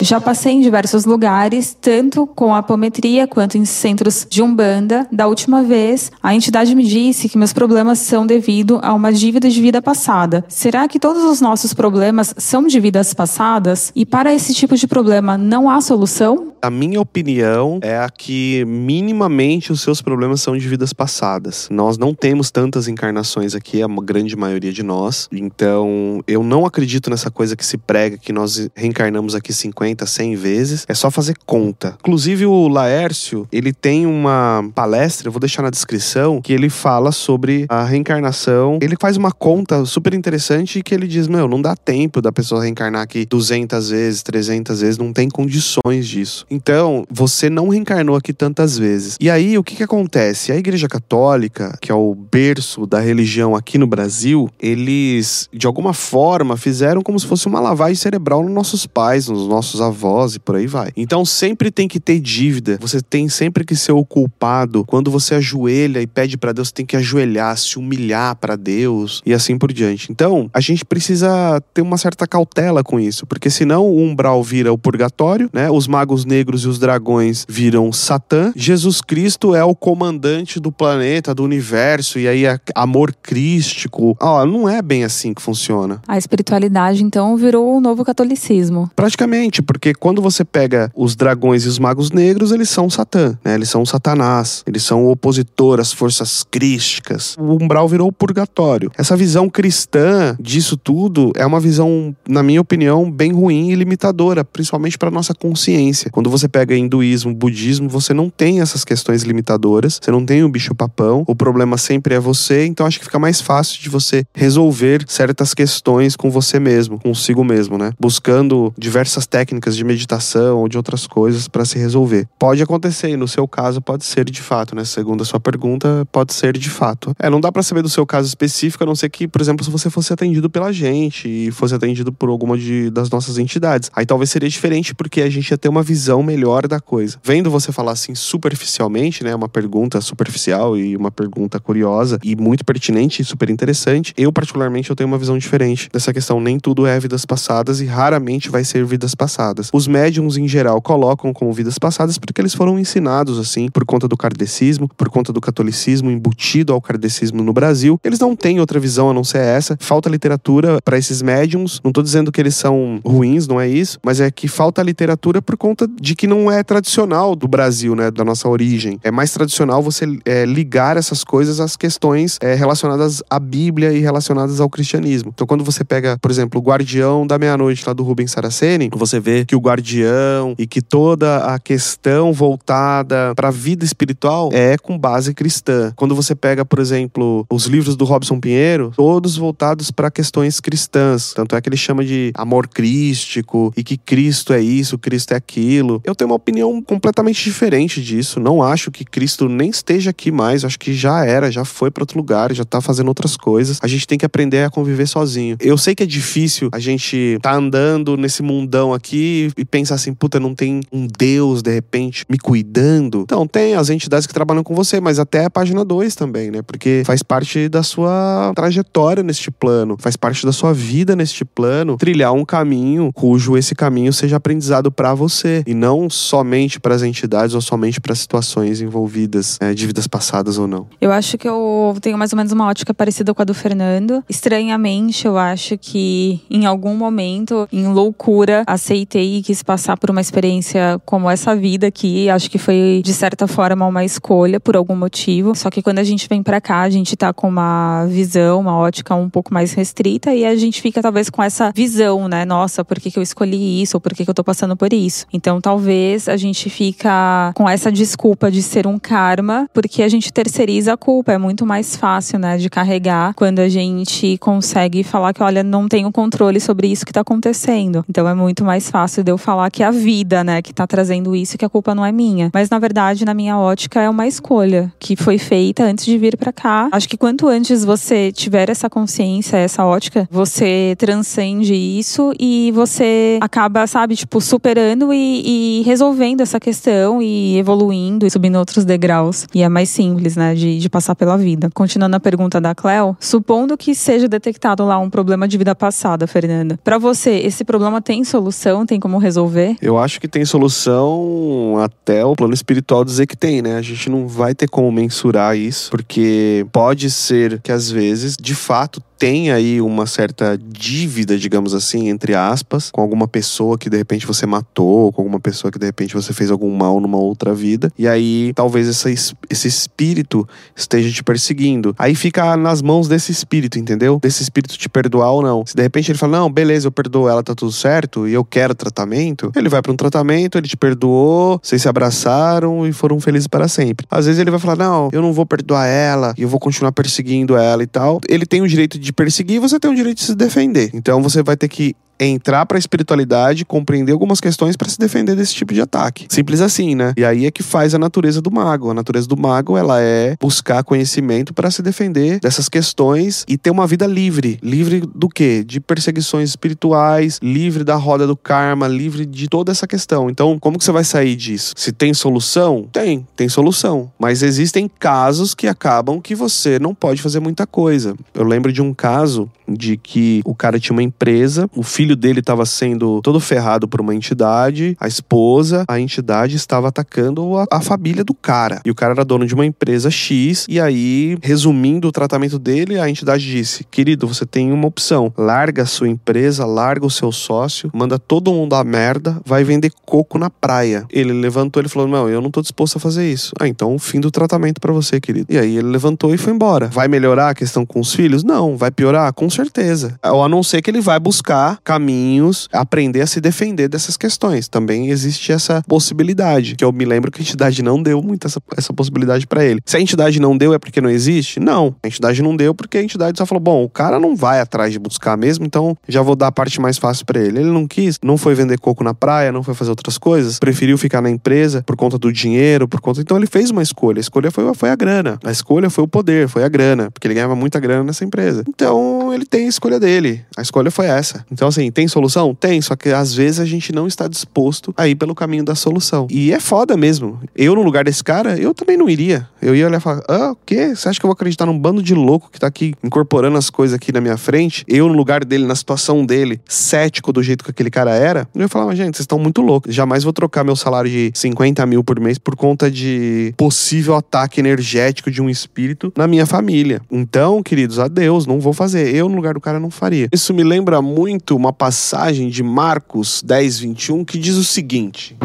Já 0.00 0.20
passei 0.20 0.52
em 0.52 0.60
diversos 0.60 1.06
lugares, 1.06 1.76
tanto 1.80 2.26
com 2.26 2.54
apometria 2.54 3.26
quanto 3.26 3.56
em 3.56 3.64
centros 3.64 4.26
de 4.28 4.42
umbanda. 4.42 5.06
Da 5.10 5.26
última 5.26 5.62
vez, 5.62 6.12
a 6.22 6.34
entidade 6.34 6.74
me 6.74 6.84
disse 6.84 7.28
que 7.28 7.38
meus 7.38 7.52
problemas 7.52 7.98
são 8.00 8.26
devido 8.26 8.78
a 8.82 8.92
uma 8.92 9.12
dívida 9.12 9.48
de 9.48 9.60
vida 9.60 9.80
passada. 9.80 10.44
Será 10.48 10.86
que 10.86 11.00
todos 11.00 11.24
os 11.24 11.40
nossos 11.40 11.72
problemas 11.72 12.34
são 12.36 12.66
de 12.66 12.78
vidas 12.78 13.14
passadas? 13.14 13.90
E 13.96 14.04
para 14.04 14.34
esse 14.34 14.52
tipo 14.52 14.76
de 14.76 14.86
problema 14.86 15.38
não 15.38 15.70
há 15.70 15.80
solução? 15.80 16.52
A 16.60 16.70
minha 16.70 17.00
opinião 17.00 17.78
é 17.82 17.96
a 17.96 18.10
que 18.10 18.64
minimamente 18.66 19.72
os 19.72 19.80
seus 19.80 20.02
problemas 20.02 20.40
são 20.40 20.56
de 20.56 20.68
vidas 20.68 20.92
passadas. 20.92 21.68
Nós 21.70 21.96
não 21.96 22.12
temos 22.12 22.50
tantas 22.50 22.86
encarnações 22.88 23.54
aqui, 23.54 23.82
a 23.82 23.86
grande 24.02 24.36
maioria 24.36 24.72
de 24.72 24.82
nós. 24.82 25.28
Então, 25.32 26.22
eu 26.26 26.42
não 26.42 26.66
acredito 26.66 27.08
nessa 27.08 27.30
coisa 27.30 27.56
que 27.56 27.64
se 27.64 27.78
prega 27.78 28.18
que 28.18 28.32
nós 28.32 28.68
reencarnamos 28.74 29.34
aqui 29.34 29.52
50 29.52 29.85
50, 29.86 30.06
100 30.06 30.36
vezes. 30.36 30.84
É 30.88 30.94
só 30.94 31.10
fazer 31.10 31.36
conta. 31.46 31.96
Inclusive 32.00 32.46
o 32.46 32.68
Laércio, 32.68 33.46
ele 33.52 33.72
tem 33.72 34.06
uma 34.06 34.68
palestra, 34.74 35.28
eu 35.28 35.32
vou 35.32 35.40
deixar 35.40 35.62
na 35.62 35.70
descrição, 35.70 36.40
que 36.40 36.52
ele 36.52 36.68
fala 36.68 37.12
sobre 37.12 37.66
a 37.68 37.84
reencarnação. 37.84 38.78
Ele 38.82 38.96
faz 39.00 39.16
uma 39.16 39.30
conta 39.30 39.84
super 39.84 40.14
interessante 40.14 40.82
que 40.82 40.94
ele 40.94 41.06
diz, 41.06 41.28
meu, 41.28 41.46
não 41.46 41.62
dá 41.62 41.76
tempo 41.76 42.20
da 42.20 42.32
pessoa 42.32 42.62
reencarnar 42.62 43.02
aqui 43.02 43.26
200 43.26 43.90
vezes, 43.90 44.22
300 44.22 44.80
vezes, 44.80 44.98
não 44.98 45.12
tem 45.12 45.28
condições 45.28 46.06
disso. 46.06 46.44
Então, 46.50 47.04
você 47.10 47.48
não 47.48 47.68
reencarnou 47.68 48.16
aqui 48.16 48.32
tantas 48.32 48.76
vezes. 48.76 49.16
E 49.20 49.30
aí, 49.30 49.56
o 49.56 49.62
que 49.62 49.76
que 49.76 49.82
acontece? 49.82 50.50
A 50.50 50.56
Igreja 50.56 50.88
Católica, 50.88 51.76
que 51.80 51.92
é 51.92 51.94
o 51.94 52.14
berço 52.14 52.86
da 52.86 52.98
religião 52.98 53.54
aqui 53.54 53.78
no 53.78 53.86
Brasil, 53.86 54.50
eles, 54.60 55.48
de 55.52 55.66
alguma 55.66 55.92
forma, 55.92 56.56
fizeram 56.56 57.02
como 57.02 57.18
se 57.18 57.26
fosse 57.26 57.46
uma 57.46 57.60
lavagem 57.60 57.94
cerebral 57.94 58.42
nos 58.42 58.52
nossos 58.52 58.86
pais, 58.86 59.28
nos 59.28 59.46
nossos 59.46 59.75
nossos 59.76 59.80
avós 59.80 60.34
e 60.34 60.38
por 60.38 60.56
aí 60.56 60.66
vai. 60.66 60.90
Então 60.96 61.24
sempre 61.24 61.70
tem 61.70 61.88
que 61.88 62.00
ter 62.00 62.18
dívida. 62.18 62.78
Você 62.80 63.00
tem 63.00 63.28
sempre 63.28 63.64
que 63.64 63.76
ser 63.76 63.92
o 63.92 64.04
culpado. 64.04 64.84
Quando 64.84 65.10
você 65.10 65.34
ajoelha 65.34 66.00
e 66.00 66.06
pede 66.06 66.36
para 66.36 66.52
Deus, 66.52 66.68
você 66.68 66.74
tem 66.74 66.86
que 66.86 66.96
ajoelhar, 66.96 67.56
se 67.56 67.78
humilhar 67.78 68.36
para 68.36 68.56
Deus 68.56 69.22
e 69.24 69.32
assim 69.32 69.58
por 69.58 69.72
diante. 69.72 70.10
Então, 70.10 70.50
a 70.52 70.60
gente 70.60 70.84
precisa 70.84 71.60
ter 71.72 71.82
uma 71.82 71.98
certa 71.98 72.26
cautela 72.26 72.82
com 72.82 72.98
isso, 72.98 73.26
porque 73.26 73.50
senão 73.50 73.86
o 73.86 74.00
umbral 74.00 74.42
vira 74.42 74.72
o 74.72 74.78
purgatório, 74.78 75.50
né? 75.52 75.70
Os 75.70 75.86
magos 75.86 76.24
negros 76.24 76.64
e 76.64 76.68
os 76.68 76.78
dragões 76.78 77.44
viram 77.48 77.92
Satã. 77.92 78.52
Jesus 78.56 79.00
Cristo 79.00 79.54
é 79.54 79.64
o 79.64 79.74
comandante 79.74 80.58
do 80.58 80.72
planeta, 80.72 81.34
do 81.34 81.44
universo 81.44 82.18
e 82.18 82.28
aí 82.28 82.44
é 82.44 82.58
amor 82.74 83.14
crístico. 83.22 84.16
Ó, 84.20 84.42
oh, 84.42 84.46
não 84.46 84.68
é 84.68 84.80
bem 84.82 85.04
assim 85.04 85.34
que 85.34 85.42
funciona. 85.42 86.00
A 86.06 86.18
espiritualidade 86.18 87.02
então 87.02 87.36
virou 87.36 87.76
o 87.76 87.80
novo 87.80 88.04
catolicismo. 88.04 88.90
Praticamente, 88.94 89.62
porque 89.66 89.92
quando 89.92 90.22
você 90.22 90.44
pega 90.44 90.90
os 90.94 91.16
dragões 91.16 91.64
e 91.64 91.68
os 91.68 91.78
magos 91.78 92.10
negros, 92.10 92.52
eles 92.52 92.70
são 92.70 92.88
Satã, 92.88 93.36
né? 93.44 93.54
Eles 93.54 93.68
são 93.68 93.84
Satanás, 93.84 94.62
eles 94.66 94.82
são 94.82 95.04
o 95.04 95.10
opositor 95.10 95.80
às 95.80 95.92
forças 95.92 96.44
crísticas. 96.50 97.36
O 97.38 97.62
umbral 97.62 97.88
virou 97.88 98.08
o 98.08 98.12
purgatório. 98.12 98.90
Essa 98.96 99.16
visão 99.16 99.48
cristã 99.48 100.36
disso 100.40 100.76
tudo 100.76 101.32
é 101.34 101.44
uma 101.44 101.60
visão, 101.60 102.14
na 102.28 102.42
minha 102.42 102.60
opinião, 102.60 103.10
bem 103.10 103.32
ruim 103.32 103.70
e 103.70 103.74
limitadora, 103.74 104.44
principalmente 104.44 104.96
para 104.96 105.10
nossa 105.10 105.34
consciência. 105.34 106.10
Quando 106.10 106.30
você 106.30 106.48
pega 106.48 106.76
hinduísmo, 106.76 107.34
budismo, 107.34 107.88
você 107.88 108.14
não 108.14 108.30
tem 108.30 108.60
essas 108.60 108.84
questões 108.84 109.22
limitadoras, 109.22 109.98
você 110.02 110.10
não 110.10 110.24
tem 110.24 110.44
o 110.44 110.48
bicho 110.48 110.74
papão, 110.74 111.24
o 111.26 111.34
problema 111.34 111.76
sempre 111.76 112.14
é 112.14 112.20
você, 112.20 112.66
então 112.66 112.86
acho 112.86 112.98
que 112.98 113.04
fica 113.04 113.18
mais 113.18 113.40
fácil 113.40 113.80
de 113.82 113.88
você 113.88 114.24
resolver 114.34 115.04
certas 115.06 115.54
questões 115.54 116.14
com 116.14 116.30
você 116.30 116.60
mesmo, 116.60 116.98
consigo 117.00 117.44
mesmo, 117.44 117.76
né? 117.76 117.92
Buscando 117.98 118.72
diversas 118.78 119.26
técnicas 119.26 119.55
técnicas 119.56 119.76
de 119.76 119.84
meditação 119.84 120.58
ou 120.58 120.68
de 120.68 120.76
outras 120.76 121.06
coisas 121.06 121.48
para 121.48 121.64
se 121.64 121.78
resolver. 121.78 122.28
Pode 122.38 122.62
acontecer, 122.62 123.10
e 123.10 123.16
no 123.16 123.26
seu 123.26 123.48
caso 123.48 123.80
pode 123.80 124.04
ser 124.04 124.24
de 124.24 124.40
fato, 124.40 124.74
né? 124.74 124.84
Segundo 124.84 125.22
a 125.22 125.24
sua 125.24 125.40
pergunta, 125.40 126.06
pode 126.12 126.34
ser 126.34 126.56
de 126.56 126.70
fato. 126.70 127.14
É, 127.18 127.30
não 127.30 127.40
dá 127.40 127.50
para 127.50 127.62
saber 127.62 127.82
do 127.82 127.88
seu 127.88 128.06
caso 128.06 128.28
específico, 128.28 128.84
a 128.84 128.86
não 128.86 128.94
ser 128.94 129.08
que, 129.08 129.26
por 129.26 129.40
exemplo, 129.40 129.64
se 129.64 129.70
você 129.70 129.88
fosse 129.88 130.12
atendido 130.12 130.50
pela 130.50 130.72
gente 130.72 131.28
e 131.28 131.50
fosse 131.50 131.74
atendido 131.74 132.12
por 132.12 132.28
alguma 132.28 132.56
de, 132.56 132.90
das 132.90 133.10
nossas 133.10 133.38
entidades. 133.38 133.90
Aí 133.94 134.04
talvez 134.04 134.30
seria 134.30 134.48
diferente 134.48 134.94
porque 134.94 135.22
a 135.22 135.30
gente 135.30 135.50
ia 135.50 135.58
ter 135.58 135.68
uma 135.68 135.82
visão 135.82 136.22
melhor 136.22 136.66
da 136.66 136.80
coisa. 136.80 137.18
Vendo 137.22 137.50
você 137.50 137.72
falar 137.72 137.92
assim 137.92 138.14
superficialmente, 138.14 139.24
né? 139.24 139.34
Uma 139.34 139.48
pergunta 139.48 140.00
superficial 140.00 140.76
e 140.76 140.96
uma 140.96 141.10
pergunta 141.10 141.58
curiosa 141.58 142.18
e 142.22 142.36
muito 142.36 142.64
pertinente 142.64 143.22
e 143.22 143.24
super 143.24 143.48
interessante. 143.48 144.12
Eu, 144.16 144.32
particularmente, 144.32 144.90
eu 144.90 144.96
tenho 144.96 145.08
uma 145.08 145.18
visão 145.18 145.38
diferente 145.38 145.88
dessa 145.92 146.12
questão. 146.12 146.40
Nem 146.40 146.58
tudo 146.58 146.86
é 146.86 146.98
vidas 147.00 147.24
passadas 147.24 147.80
e 147.80 147.86
raramente 147.86 148.50
vai 148.50 148.64
ser 148.64 148.84
vidas 148.84 149.14
passadas 149.14 149.45
passadas. 149.46 149.70
Os 149.72 149.86
médiums, 149.86 150.36
em 150.36 150.48
geral, 150.48 150.80
colocam 150.80 151.32
como 151.32 151.52
vidas 151.52 151.78
passadas 151.78 152.18
porque 152.18 152.40
eles 152.40 152.54
foram 152.54 152.78
ensinados 152.78 153.38
assim, 153.38 153.68
por 153.68 153.84
conta 153.84 154.08
do 154.08 154.16
kardecismo, 154.16 154.88
por 154.96 155.08
conta 155.08 155.32
do 155.32 155.40
catolicismo 155.40 156.10
embutido 156.10 156.72
ao 156.72 156.80
kardecismo 156.80 157.42
no 157.42 157.52
Brasil. 157.52 158.00
Eles 158.02 158.18
não 158.18 158.34
têm 158.34 158.60
outra 158.60 158.80
visão 158.80 159.10
a 159.10 159.14
não 159.14 159.24
ser 159.24 159.38
essa. 159.38 159.76
Falta 159.80 160.08
literatura 160.08 160.78
para 160.84 160.98
esses 160.98 161.22
médiums. 161.22 161.80
Não 161.84 161.92
tô 161.92 162.02
dizendo 162.02 162.32
que 162.32 162.40
eles 162.40 162.54
são 162.54 163.00
ruins, 163.04 163.46
não 163.46 163.60
é 163.60 163.68
isso, 163.68 163.98
mas 164.02 164.20
é 164.20 164.30
que 164.30 164.48
falta 164.48 164.82
literatura 164.82 165.40
por 165.40 165.56
conta 165.56 165.88
de 166.00 166.14
que 166.14 166.26
não 166.26 166.50
é 166.50 166.62
tradicional 166.62 167.36
do 167.36 167.46
Brasil, 167.46 167.94
né, 167.94 168.10
da 168.10 168.24
nossa 168.24 168.48
origem. 168.48 168.98
É 169.02 169.10
mais 169.10 169.32
tradicional 169.32 169.82
você 169.82 170.06
é, 170.24 170.44
ligar 170.44 170.96
essas 170.96 171.22
coisas 171.22 171.60
às 171.60 171.76
questões 171.76 172.38
é, 172.40 172.54
relacionadas 172.54 173.22
à 173.28 173.38
Bíblia 173.38 173.92
e 173.92 174.00
relacionadas 174.00 174.60
ao 174.60 174.68
cristianismo. 174.68 175.30
Então, 175.34 175.46
quando 175.46 175.64
você 175.64 175.84
pega, 175.84 176.18
por 176.20 176.30
exemplo, 176.30 176.60
o 176.60 176.64
Guardião 176.64 177.26
da 177.26 177.38
Meia-Noite 177.38 177.84
lá 177.86 177.92
do 177.92 178.02
Rubens 178.02 178.30
Saraceni, 178.30 178.90
você 178.96 179.20
vê 179.20 179.35
que 179.44 179.56
o 179.56 179.60
guardião 179.60 180.54
e 180.58 180.66
que 180.66 180.80
toda 180.80 181.38
a 181.38 181.58
questão 181.58 182.32
voltada 182.32 183.34
para 183.34 183.48
a 183.48 183.50
vida 183.50 183.84
espiritual 183.84 184.50
é 184.52 184.76
com 184.78 184.98
base 184.98 185.34
cristã. 185.34 185.92
Quando 185.96 186.14
você 186.14 186.34
pega, 186.34 186.64
por 186.64 186.78
exemplo, 186.78 187.44
os 187.50 187.66
livros 187.66 187.96
do 187.96 188.04
Robson 188.04 188.40
Pinheiro, 188.40 188.92
todos 188.96 189.36
voltados 189.36 189.90
para 189.90 190.10
questões 190.10 190.60
cristãs. 190.60 191.32
Tanto 191.34 191.56
é 191.56 191.60
que 191.60 191.68
ele 191.68 191.76
chama 191.76 192.04
de 192.04 192.32
amor 192.34 192.68
crístico 192.68 193.72
e 193.76 193.82
que 193.82 193.96
Cristo 193.96 194.52
é 194.52 194.60
isso, 194.60 194.98
Cristo 194.98 195.32
é 195.32 195.36
aquilo. 195.36 196.00
Eu 196.04 196.14
tenho 196.14 196.30
uma 196.30 196.36
opinião 196.36 196.80
completamente 196.82 197.42
diferente 197.42 198.02
disso. 198.02 198.40
Não 198.40 198.62
acho 198.62 198.90
que 198.90 199.04
Cristo 199.04 199.48
nem 199.48 199.70
esteja 199.70 200.10
aqui 200.10 200.30
mais. 200.30 200.64
Acho 200.64 200.78
que 200.78 200.94
já 200.94 201.24
era, 201.24 201.50
já 201.50 201.64
foi 201.64 201.90
para 201.90 202.02
outro 202.02 202.18
lugar, 202.18 202.52
já 202.52 202.64
tá 202.64 202.80
fazendo 202.80 203.08
outras 203.08 203.36
coisas. 203.36 203.78
A 203.82 203.86
gente 203.86 204.06
tem 204.06 204.18
que 204.18 204.26
aprender 204.26 204.64
a 204.64 204.70
conviver 204.70 205.06
sozinho. 205.06 205.56
Eu 205.60 205.76
sei 205.76 205.94
que 205.94 206.02
é 206.02 206.06
difícil 206.06 206.68
a 206.72 206.78
gente 206.78 207.38
tá 207.40 207.54
andando 207.54 208.16
nesse 208.16 208.42
mundão 208.42 208.92
aqui 208.92 209.25
e 209.56 209.64
pensar 209.64 209.96
assim, 209.96 210.14
puta, 210.14 210.40
não 210.40 210.54
tem 210.54 210.80
um 210.92 211.06
Deus 211.06 211.62
de 211.62 211.72
repente 211.72 212.24
me 212.28 212.38
cuidando. 212.38 213.22
Então, 213.22 213.46
tem 213.46 213.74
as 213.74 213.90
entidades 213.90 214.26
que 214.26 214.34
trabalham 214.34 214.62
com 214.62 214.74
você, 214.74 215.00
mas 215.00 215.18
até 215.18 215.44
a 215.44 215.50
página 215.50 215.84
2 215.84 216.14
também, 216.14 216.50
né? 216.50 216.62
Porque 216.62 217.02
faz 217.04 217.22
parte 217.22 217.68
da 217.68 217.82
sua 217.82 218.52
trajetória 218.54 219.22
neste 219.22 219.50
plano, 219.50 219.96
faz 219.98 220.16
parte 220.16 220.44
da 220.44 220.52
sua 220.52 220.72
vida 220.72 221.16
neste 221.16 221.44
plano, 221.44 221.96
trilhar 221.96 222.32
um 222.32 222.44
caminho 222.44 223.10
cujo 223.14 223.56
esse 223.56 223.74
caminho 223.74 224.12
seja 224.12 224.36
aprendizado 224.36 224.90
para 224.90 225.14
você 225.14 225.62
e 225.66 225.74
não 225.74 226.08
somente 226.10 226.78
para 226.78 226.94
as 226.94 227.02
entidades 227.02 227.54
ou 227.54 227.60
somente 227.60 228.00
para 228.00 228.14
situações 228.14 228.80
envolvidas 228.80 229.58
é, 229.60 229.74
de 229.74 229.86
vidas 229.86 230.06
passadas 230.06 230.58
ou 230.58 230.66
não. 230.66 230.86
Eu 231.00 231.12
acho 231.12 231.38
que 231.38 231.48
eu 231.48 231.96
tenho 232.00 232.18
mais 232.18 232.32
ou 232.32 232.36
menos 232.36 232.52
uma 232.52 232.66
ótica 232.66 232.92
parecida 232.92 233.34
com 233.34 233.42
a 233.42 233.44
do 233.44 233.54
Fernando. 233.54 234.22
Estranhamente, 234.28 235.26
eu 235.26 235.38
acho 235.38 235.78
que 235.78 236.40
em 236.50 236.66
algum 236.66 236.94
momento, 236.94 237.68
em 237.72 237.86
loucura, 237.86 238.64
aceitei 238.66 239.05
aceitei 239.06 239.38
e 239.38 239.42
quis 239.42 239.62
passar 239.62 239.96
por 239.96 240.10
uma 240.10 240.20
experiência 240.20 241.00
como 241.06 241.30
essa 241.30 241.54
vida 241.54 241.86
aqui. 241.86 242.28
Acho 242.28 242.50
que 242.50 242.58
foi, 242.58 243.00
de 243.04 243.12
certa 243.12 243.46
forma, 243.46 243.86
uma 243.86 244.04
escolha 244.04 244.58
por 244.58 244.76
algum 244.76 244.96
motivo. 244.96 245.54
Só 245.54 245.70
que 245.70 245.80
quando 245.80 246.00
a 246.00 246.04
gente 246.04 246.28
vem 246.28 246.42
para 246.42 246.60
cá, 246.60 246.80
a 246.80 246.90
gente 246.90 247.16
tá 247.16 247.32
com 247.32 247.48
uma 247.48 248.04
visão, 248.06 248.60
uma 248.60 248.76
ótica 248.76 249.14
um 249.14 249.30
pouco 249.30 249.54
mais 249.54 249.72
restrita 249.72 250.34
e 250.34 250.44
a 250.44 250.56
gente 250.56 250.82
fica 250.82 251.00
talvez 251.00 251.30
com 251.30 251.42
essa 251.42 251.72
visão, 251.74 252.28
né? 252.28 252.44
Nossa, 252.44 252.84
por 252.84 252.98
que, 252.98 253.10
que 253.10 253.18
eu 253.18 253.22
escolhi 253.22 253.82
isso? 253.82 253.96
Ou 253.96 254.00
por 254.00 254.12
que, 254.12 254.24
que 254.24 254.30
eu 254.30 254.34
tô 254.34 254.44
passando 254.44 254.76
por 254.76 254.92
isso? 254.92 255.26
Então 255.32 255.60
talvez 255.60 256.28
a 256.28 256.36
gente 256.36 256.68
fica 256.68 257.52
com 257.54 257.68
essa 257.68 257.92
desculpa 257.92 258.50
de 258.50 258.62
ser 258.62 258.86
um 258.86 258.98
karma, 258.98 259.68
porque 259.72 260.02
a 260.02 260.08
gente 260.08 260.32
terceiriza 260.32 260.94
a 260.94 260.96
culpa. 260.96 261.32
É 261.32 261.38
muito 261.38 261.64
mais 261.64 261.96
fácil, 261.96 262.38
né, 262.38 262.58
de 262.58 262.68
carregar 262.68 263.34
quando 263.34 263.60
a 263.60 263.68
gente 263.68 264.36
consegue 264.38 265.04
falar 265.04 265.32
que, 265.32 265.42
olha, 265.42 265.62
não 265.62 265.88
tenho 265.88 266.10
controle 266.10 266.58
sobre 266.60 266.88
isso 266.88 267.06
que 267.06 267.12
tá 267.12 267.20
acontecendo. 267.20 268.04
Então 268.08 268.28
é 268.28 268.34
muito 268.34 268.64
mais 268.64 268.90
fácil 268.90 268.95
fácil 268.96 269.22
de 269.22 269.30
eu 269.30 269.36
falar 269.36 269.70
que 269.70 269.82
é 269.82 269.86
a 269.86 269.90
vida, 269.90 270.42
né, 270.42 270.62
que 270.62 270.72
tá 270.72 270.86
trazendo 270.86 271.36
isso 271.36 271.54
e 271.54 271.58
que 271.58 271.64
a 271.66 271.68
culpa 271.68 271.94
não 271.94 272.02
é 272.02 272.10
minha. 272.10 272.50
Mas 272.54 272.70
na 272.70 272.78
verdade, 272.78 273.26
na 273.26 273.34
minha 273.34 273.58
ótica, 273.58 274.00
é 274.00 274.08
uma 274.08 274.26
escolha 274.26 274.90
que 274.98 275.14
foi 275.14 275.36
feita 275.36 275.84
antes 275.84 276.06
de 276.06 276.16
vir 276.16 276.34
para 276.38 276.50
cá. 276.50 276.88
Acho 276.90 277.06
que 277.06 277.18
quanto 277.18 277.46
antes 277.46 277.84
você 277.84 278.32
tiver 278.32 278.70
essa 278.70 278.88
consciência, 278.88 279.58
essa 279.58 279.84
ótica, 279.84 280.26
você 280.30 280.94
transcende 280.96 281.74
isso 281.74 282.32
e 282.40 282.72
você 282.74 283.38
acaba, 283.42 283.86
sabe, 283.86 284.16
tipo, 284.16 284.40
superando 284.40 285.12
e, 285.12 285.80
e 285.80 285.82
resolvendo 285.82 286.40
essa 286.40 286.58
questão 286.58 287.20
e 287.20 287.58
evoluindo 287.58 288.24
e 288.24 288.30
subindo 288.30 288.56
outros 288.56 288.86
degraus. 288.86 289.46
E 289.54 289.62
é 289.62 289.68
mais 289.68 289.90
simples, 289.90 290.36
né, 290.36 290.54
de, 290.54 290.78
de 290.78 290.88
passar 290.88 291.14
pela 291.14 291.36
vida. 291.36 291.68
Continuando 291.74 292.16
a 292.16 292.20
pergunta 292.20 292.58
da 292.62 292.74
Cleo, 292.74 293.14
supondo 293.20 293.76
que 293.76 293.94
seja 293.94 294.26
detectado 294.26 294.86
lá 294.86 294.98
um 294.98 295.10
problema 295.10 295.46
de 295.46 295.58
vida 295.58 295.74
passada, 295.74 296.26
Fernanda, 296.26 296.78
para 296.82 296.96
você, 296.96 297.32
esse 297.32 297.62
problema 297.62 298.00
tem 298.00 298.24
solução? 298.24 298.85
Tem 298.86 299.00
como 299.00 299.18
resolver? 299.18 299.76
Eu 299.82 299.98
acho 299.98 300.20
que 300.20 300.28
tem 300.28 300.44
solução 300.44 301.74
até 301.82 302.24
o 302.24 302.34
plano 302.34 302.54
espiritual 302.54 303.04
dizer 303.04 303.26
que 303.26 303.36
tem, 303.36 303.60
né? 303.60 303.76
A 303.76 303.82
gente 303.82 304.08
não 304.08 304.26
vai 304.26 304.54
ter 304.54 304.68
como 304.68 304.90
mensurar 304.90 305.56
isso, 305.56 305.90
porque 305.90 306.66
pode 306.72 307.10
ser 307.10 307.60
que 307.60 307.72
às 307.72 307.90
vezes, 307.90 308.36
de 308.36 308.54
fato, 308.54 309.02
tem 309.18 309.50
aí 309.50 309.80
uma 309.80 310.06
certa 310.06 310.58
dívida, 310.58 311.38
digamos 311.38 311.74
assim, 311.74 312.08
entre 312.08 312.34
aspas, 312.34 312.90
com 312.90 313.00
alguma 313.00 313.26
pessoa 313.26 313.78
que 313.78 313.88
de 313.88 313.96
repente 313.96 314.26
você 314.26 314.46
matou, 314.46 315.12
com 315.12 315.22
alguma 315.22 315.40
pessoa 315.40 315.70
que 315.70 315.78
de 315.78 315.86
repente 315.86 316.14
você 316.14 316.32
fez 316.32 316.50
algum 316.50 316.74
mal 316.74 317.00
numa 317.00 317.18
outra 317.18 317.54
vida. 317.54 317.90
E 317.98 318.06
aí 318.06 318.52
talvez 318.54 318.88
essa, 318.88 319.10
esse 319.10 319.68
espírito 319.68 320.46
esteja 320.74 321.10
te 321.10 321.22
perseguindo. 321.22 321.94
Aí 321.98 322.14
fica 322.14 322.56
nas 322.56 322.82
mãos 322.82 323.08
desse 323.08 323.32
espírito, 323.32 323.78
entendeu? 323.78 324.18
Desse 324.20 324.42
espírito 324.42 324.76
te 324.76 324.88
perdoar 324.88 325.32
ou 325.32 325.42
não. 325.42 325.64
Se 325.66 325.74
de 325.74 325.82
repente 325.82 326.10
ele 326.10 326.18
fala, 326.18 326.38
não, 326.38 326.50
beleza, 326.50 326.86
eu 326.86 326.92
perdoo 326.92 327.28
ela, 327.28 327.42
tá 327.42 327.54
tudo 327.54 327.72
certo, 327.72 328.28
e 328.28 328.32
eu 328.32 328.44
quero 328.44 328.74
tratamento, 328.74 329.50
ele 329.56 329.68
vai 329.68 329.82
para 329.82 329.92
um 329.92 329.96
tratamento, 329.96 330.58
ele 330.58 330.68
te 330.68 330.76
perdoou, 330.76 331.58
vocês 331.62 331.82
se 331.82 331.88
abraçaram 331.88 332.86
e 332.86 332.92
foram 332.92 333.20
felizes 333.20 333.46
para 333.46 333.68
sempre. 333.68 334.06
Às 334.10 334.26
vezes 334.26 334.40
ele 334.40 334.50
vai 334.50 334.60
falar, 334.60 334.76
não, 334.76 335.08
eu 335.12 335.22
não 335.22 335.32
vou 335.32 335.46
perdoar 335.46 335.86
ela, 335.86 336.34
eu 336.36 336.48
vou 336.48 336.60
continuar 336.60 336.92
perseguindo 336.92 337.56
ela 337.56 337.82
e 337.82 337.86
tal. 337.86 338.20
Ele 338.28 338.46
tem 338.46 338.62
o 338.62 338.68
direito 338.68 338.98
de 338.98 339.05
de 339.06 339.12
perseguir, 339.12 339.60
você 339.60 339.80
tem 339.80 339.90
o 339.90 339.94
direito 339.94 340.18
de 340.18 340.24
se 340.24 340.34
defender. 340.34 340.90
Então 340.92 341.22
você 341.22 341.42
vai 341.42 341.56
ter 341.56 341.68
que 341.68 341.94
entrar 342.18 342.66
para 342.66 342.76
a 342.76 342.78
espiritualidade, 342.78 343.64
compreender 343.64 344.12
algumas 344.12 344.40
questões 344.40 344.76
para 344.76 344.88
se 344.88 344.98
defender 344.98 345.34
desse 345.34 345.54
tipo 345.54 345.74
de 345.74 345.80
ataque. 345.80 346.26
Simples 346.28 346.60
assim, 346.60 346.94
né? 346.94 347.12
E 347.16 347.24
aí 347.24 347.46
é 347.46 347.50
que 347.50 347.62
faz 347.62 347.94
a 347.94 347.98
natureza 347.98 348.40
do 348.40 348.50
mago. 348.50 348.90
A 348.90 348.94
natureza 348.94 349.26
do 349.26 349.36
mago, 349.36 349.76
ela 349.76 350.00
é 350.00 350.36
buscar 350.40 350.82
conhecimento 350.84 351.52
para 351.52 351.70
se 351.70 351.82
defender 351.82 352.40
dessas 352.40 352.68
questões 352.68 353.44
e 353.48 353.56
ter 353.56 353.70
uma 353.70 353.86
vida 353.86 354.06
livre. 354.06 354.58
Livre 354.62 355.00
do 355.14 355.28
quê? 355.28 355.64
De 355.64 355.80
perseguições 355.80 356.50
espirituais, 356.50 357.38
livre 357.42 357.84
da 357.84 357.96
roda 357.96 358.26
do 358.26 358.36
karma, 358.36 358.88
livre 358.88 359.26
de 359.26 359.48
toda 359.48 359.72
essa 359.72 359.86
questão. 359.86 360.30
Então, 360.30 360.58
como 360.58 360.78
que 360.78 360.84
você 360.84 360.92
vai 360.92 361.04
sair 361.04 361.36
disso? 361.36 361.74
Se 361.76 361.92
tem 361.92 362.14
solução? 362.14 362.88
Tem, 362.92 363.26
tem 363.34 363.48
solução. 363.48 364.10
Mas 364.18 364.42
existem 364.42 364.88
casos 364.98 365.54
que 365.54 365.66
acabam 365.66 366.20
que 366.20 366.34
você 366.34 366.78
não 366.78 366.94
pode 366.94 367.20
fazer 367.22 367.40
muita 367.40 367.66
coisa. 367.66 368.14
Eu 368.34 368.44
lembro 368.44 368.72
de 368.72 368.82
um 368.82 368.94
caso 368.94 369.50
de 369.68 369.96
que 369.96 370.40
o 370.44 370.54
cara 370.54 370.78
tinha 370.78 370.94
uma 370.94 371.02
empresa, 371.02 371.68
o 371.74 371.82
filho 371.82 372.05
filho 372.06 372.14
dele 372.14 372.38
estava 372.38 372.64
sendo 372.64 373.20
todo 373.20 373.40
ferrado 373.40 373.88
por 373.88 374.00
uma 374.00 374.14
entidade, 374.14 374.96
a 375.00 375.08
esposa, 375.08 375.84
a 375.88 375.98
entidade 375.98 376.54
estava 376.54 376.86
atacando 376.86 377.56
a, 377.56 377.66
a, 377.68 377.80
família 377.80 378.22
do 378.22 378.32
cara. 378.32 378.80
E 378.84 378.90
o 378.92 378.94
cara 378.94 379.12
era 379.12 379.24
dono 379.24 379.44
de 379.44 379.54
uma 379.54 379.66
empresa 379.66 380.08
X, 380.08 380.66
e 380.68 380.80
aí, 380.80 381.36
resumindo 381.42 382.06
o 382.06 382.12
tratamento 382.12 382.60
dele, 382.60 383.00
a 383.00 383.10
entidade 383.10 383.44
disse: 383.44 383.82
Querido, 383.90 384.28
você 384.28 384.46
tem 384.46 384.70
uma 384.72 384.86
opção. 384.86 385.32
Larga 385.36 385.82
a 385.82 385.86
sua 385.86 386.08
empresa, 386.08 386.64
larga 386.64 387.04
o 387.04 387.10
seu 387.10 387.32
sócio, 387.32 387.90
manda 387.92 388.20
todo 388.20 388.52
mundo 388.52 388.74
a 388.74 388.84
merda, 388.84 389.40
vai 389.44 389.64
vender 389.64 389.90
coco 390.04 390.38
na 390.38 390.48
praia. 390.48 391.04
Ele 391.10 391.32
levantou 391.32 391.82
e 391.82 391.88
falou: 391.88 392.06
Não, 392.06 392.28
eu 392.28 392.40
não 392.40 392.52
tô 392.52 392.62
disposto 392.62 392.98
a 392.98 393.00
fazer 393.00 393.28
isso. 393.28 393.52
Ah, 393.58 393.66
então 393.66 393.98
fim 393.98 394.20
do 394.20 394.30
tratamento 394.30 394.80
para 394.80 394.92
você, 394.92 395.20
querido. 395.20 395.46
E 395.52 395.58
aí 395.58 395.76
ele 395.76 395.88
levantou 395.88 396.32
e 396.32 396.38
foi 396.38 396.52
embora. 396.52 396.86
Vai 396.86 397.08
melhorar 397.08 397.48
a 397.48 397.54
questão 397.54 397.84
com 397.84 397.98
os 397.98 398.14
filhos? 398.14 398.44
Não. 398.44 398.76
Vai 398.76 398.92
piorar? 398.92 399.32
Com 399.32 399.50
certeza. 399.50 400.18
Ou 400.24 400.44
a 400.44 400.48
não 400.48 400.62
ser 400.62 400.80
que 400.82 400.90
ele 400.90 401.00
vai 401.00 401.18
buscar 401.18 401.80
caminhos, 401.96 402.68
aprender 402.72 403.22
a 403.22 403.26
se 403.26 403.40
defender 403.40 403.88
dessas 403.88 404.16
questões. 404.16 404.68
Também 404.68 405.08
existe 405.08 405.50
essa 405.50 405.82
possibilidade, 405.88 406.76
que 406.76 406.84
eu 406.84 406.92
me 406.92 407.06
lembro 407.06 407.30
que 407.30 407.40
a 407.40 407.42
entidade 407.42 407.82
não 407.82 408.02
deu 408.02 408.22
muito 408.22 408.46
essa, 408.46 408.60
essa 408.76 408.92
possibilidade 408.92 409.46
para 409.46 409.64
ele. 409.64 409.80
Se 409.84 409.96
a 409.96 410.00
entidade 410.00 410.38
não 410.38 410.56
deu, 410.56 410.74
é 410.74 410.78
porque 410.78 411.00
não 411.00 411.08
existe? 411.08 411.58
Não. 411.58 411.94
A 412.02 412.06
entidade 412.06 412.42
não 412.42 412.54
deu 412.54 412.74
porque 412.74 412.98
a 412.98 413.02
entidade 413.02 413.38
só 413.38 413.46
falou: 413.46 413.60
bom, 413.60 413.84
o 413.84 413.88
cara 413.88 414.20
não 414.20 414.36
vai 414.36 414.60
atrás 414.60 414.92
de 414.92 414.98
buscar 414.98 415.38
mesmo, 415.38 415.64
então 415.64 415.96
já 416.06 416.20
vou 416.20 416.36
dar 416.36 416.48
a 416.48 416.52
parte 416.52 416.80
mais 416.80 416.98
fácil 416.98 417.24
para 417.24 417.40
ele. 417.40 417.60
Ele 417.60 417.70
não 417.70 417.86
quis, 417.86 418.18
não 418.22 418.36
foi 418.36 418.54
vender 418.54 418.78
coco 418.78 419.02
na 419.02 419.14
praia, 419.14 419.50
não 419.50 419.62
foi 419.62 419.74
fazer 419.74 419.90
outras 419.90 420.18
coisas, 420.18 420.58
preferiu 420.58 420.98
ficar 420.98 421.22
na 421.22 421.30
empresa 421.30 421.82
por 421.86 421.96
conta 421.96 422.18
do 422.18 422.30
dinheiro, 422.30 422.86
por 422.86 423.00
conta. 423.00 423.20
Então 423.22 423.36
ele 423.38 423.46
fez 423.46 423.70
uma 423.70 423.82
escolha. 423.82 424.18
A 424.18 424.20
escolha 424.20 424.50
foi, 424.50 424.74
foi 424.74 424.90
a 424.90 424.96
grana. 424.96 425.38
A 425.42 425.50
escolha 425.50 425.88
foi 425.88 426.04
o 426.04 426.08
poder, 426.08 426.48
foi 426.48 426.62
a 426.62 426.68
grana, 426.68 427.10
porque 427.10 427.26
ele 427.26 427.34
ganhava 427.34 427.56
muita 427.56 427.80
grana 427.80 428.04
nessa 428.04 428.24
empresa. 428.24 428.64
Então 428.68 429.32
ele 429.32 429.46
tem 429.46 429.64
a 429.64 429.68
escolha 429.68 429.98
dele. 429.98 430.44
A 430.56 430.62
escolha 430.62 430.90
foi 430.90 431.06
essa. 431.06 431.44
Então, 431.50 431.68
assim, 431.68 431.85
tem 431.90 432.08
solução? 432.08 432.54
Tem, 432.54 432.80
só 432.80 432.96
que 432.96 433.10
às 433.10 433.34
vezes 433.34 433.60
a 433.60 433.64
gente 433.64 433.92
não 433.92 434.06
está 434.06 434.28
disposto 434.28 434.92
a 434.96 435.08
ir 435.08 435.14
pelo 435.14 435.34
caminho 435.34 435.64
da 435.64 435.74
solução. 435.74 436.26
E 436.30 436.52
é 436.52 436.60
foda 436.60 436.96
mesmo. 436.96 437.40
Eu, 437.54 437.74
no 437.74 437.82
lugar 437.82 438.04
desse 438.04 438.22
cara, 438.22 438.58
eu 438.58 438.74
também 438.74 438.96
não 438.96 439.08
iria. 439.08 439.48
Eu 439.60 439.74
ia 439.74 439.86
olhar 439.86 439.98
e 439.98 440.00
falar: 440.00 440.22
ah, 440.28 440.52
o 440.52 440.56
quê? 440.66 440.94
Você 440.94 441.08
acha 441.08 441.18
que 441.18 441.26
eu 441.26 441.28
vou 441.28 441.34
acreditar 441.34 441.66
num 441.66 441.78
bando 441.78 442.02
de 442.02 442.14
louco 442.14 442.50
que 442.50 442.58
tá 442.58 442.66
aqui 442.66 442.94
incorporando 443.02 443.56
as 443.56 443.70
coisas 443.70 443.94
aqui 443.94 444.12
na 444.12 444.20
minha 444.20 444.36
frente? 444.36 444.84
Eu, 444.88 445.08
no 445.08 445.14
lugar 445.14 445.44
dele, 445.44 445.66
na 445.66 445.74
situação 445.74 446.24
dele, 446.24 446.60
cético 446.66 447.32
do 447.32 447.42
jeito 447.42 447.64
que 447.64 447.70
aquele 447.70 447.90
cara 447.90 448.12
era, 448.12 448.48
eu 448.54 448.62
ia 448.62 448.68
falar: 448.68 448.86
mas, 448.86 448.98
gente, 448.98 449.16
vocês 449.16 449.24
estão 449.24 449.38
muito 449.38 449.60
loucos. 449.60 449.94
Jamais 449.94 450.24
vou 450.24 450.32
trocar 450.32 450.64
meu 450.64 450.76
salário 450.76 451.10
de 451.10 451.30
50 451.34 451.84
mil 451.86 452.02
por 452.04 452.20
mês 452.20 452.38
por 452.38 452.56
conta 452.56 452.90
de 452.90 453.54
possível 453.56 454.14
ataque 454.14 454.60
energético 454.60 455.30
de 455.30 455.42
um 455.42 455.48
espírito 455.48 456.12
na 456.16 456.26
minha 456.26 456.46
família. 456.46 457.00
Então, 457.10 457.62
queridos, 457.62 457.98
adeus, 457.98 458.46
não 458.46 458.60
vou 458.60 458.72
fazer. 458.72 459.14
Eu, 459.14 459.28
no 459.28 459.36
lugar 459.36 459.54
do 459.54 459.60
cara, 459.60 459.80
não 459.80 459.90
faria. 459.90 460.28
Isso 460.32 460.54
me 460.54 460.62
lembra 460.62 461.00
muito 461.02 461.56
uma 461.56 461.72
passagem 461.76 462.48
de 462.48 462.62
Marcos 462.62 463.42
10, 463.42 463.78
21, 463.80 464.24
que 464.24 464.38
diz 464.38 464.56
o 464.56 464.64
seguinte. 464.64 465.36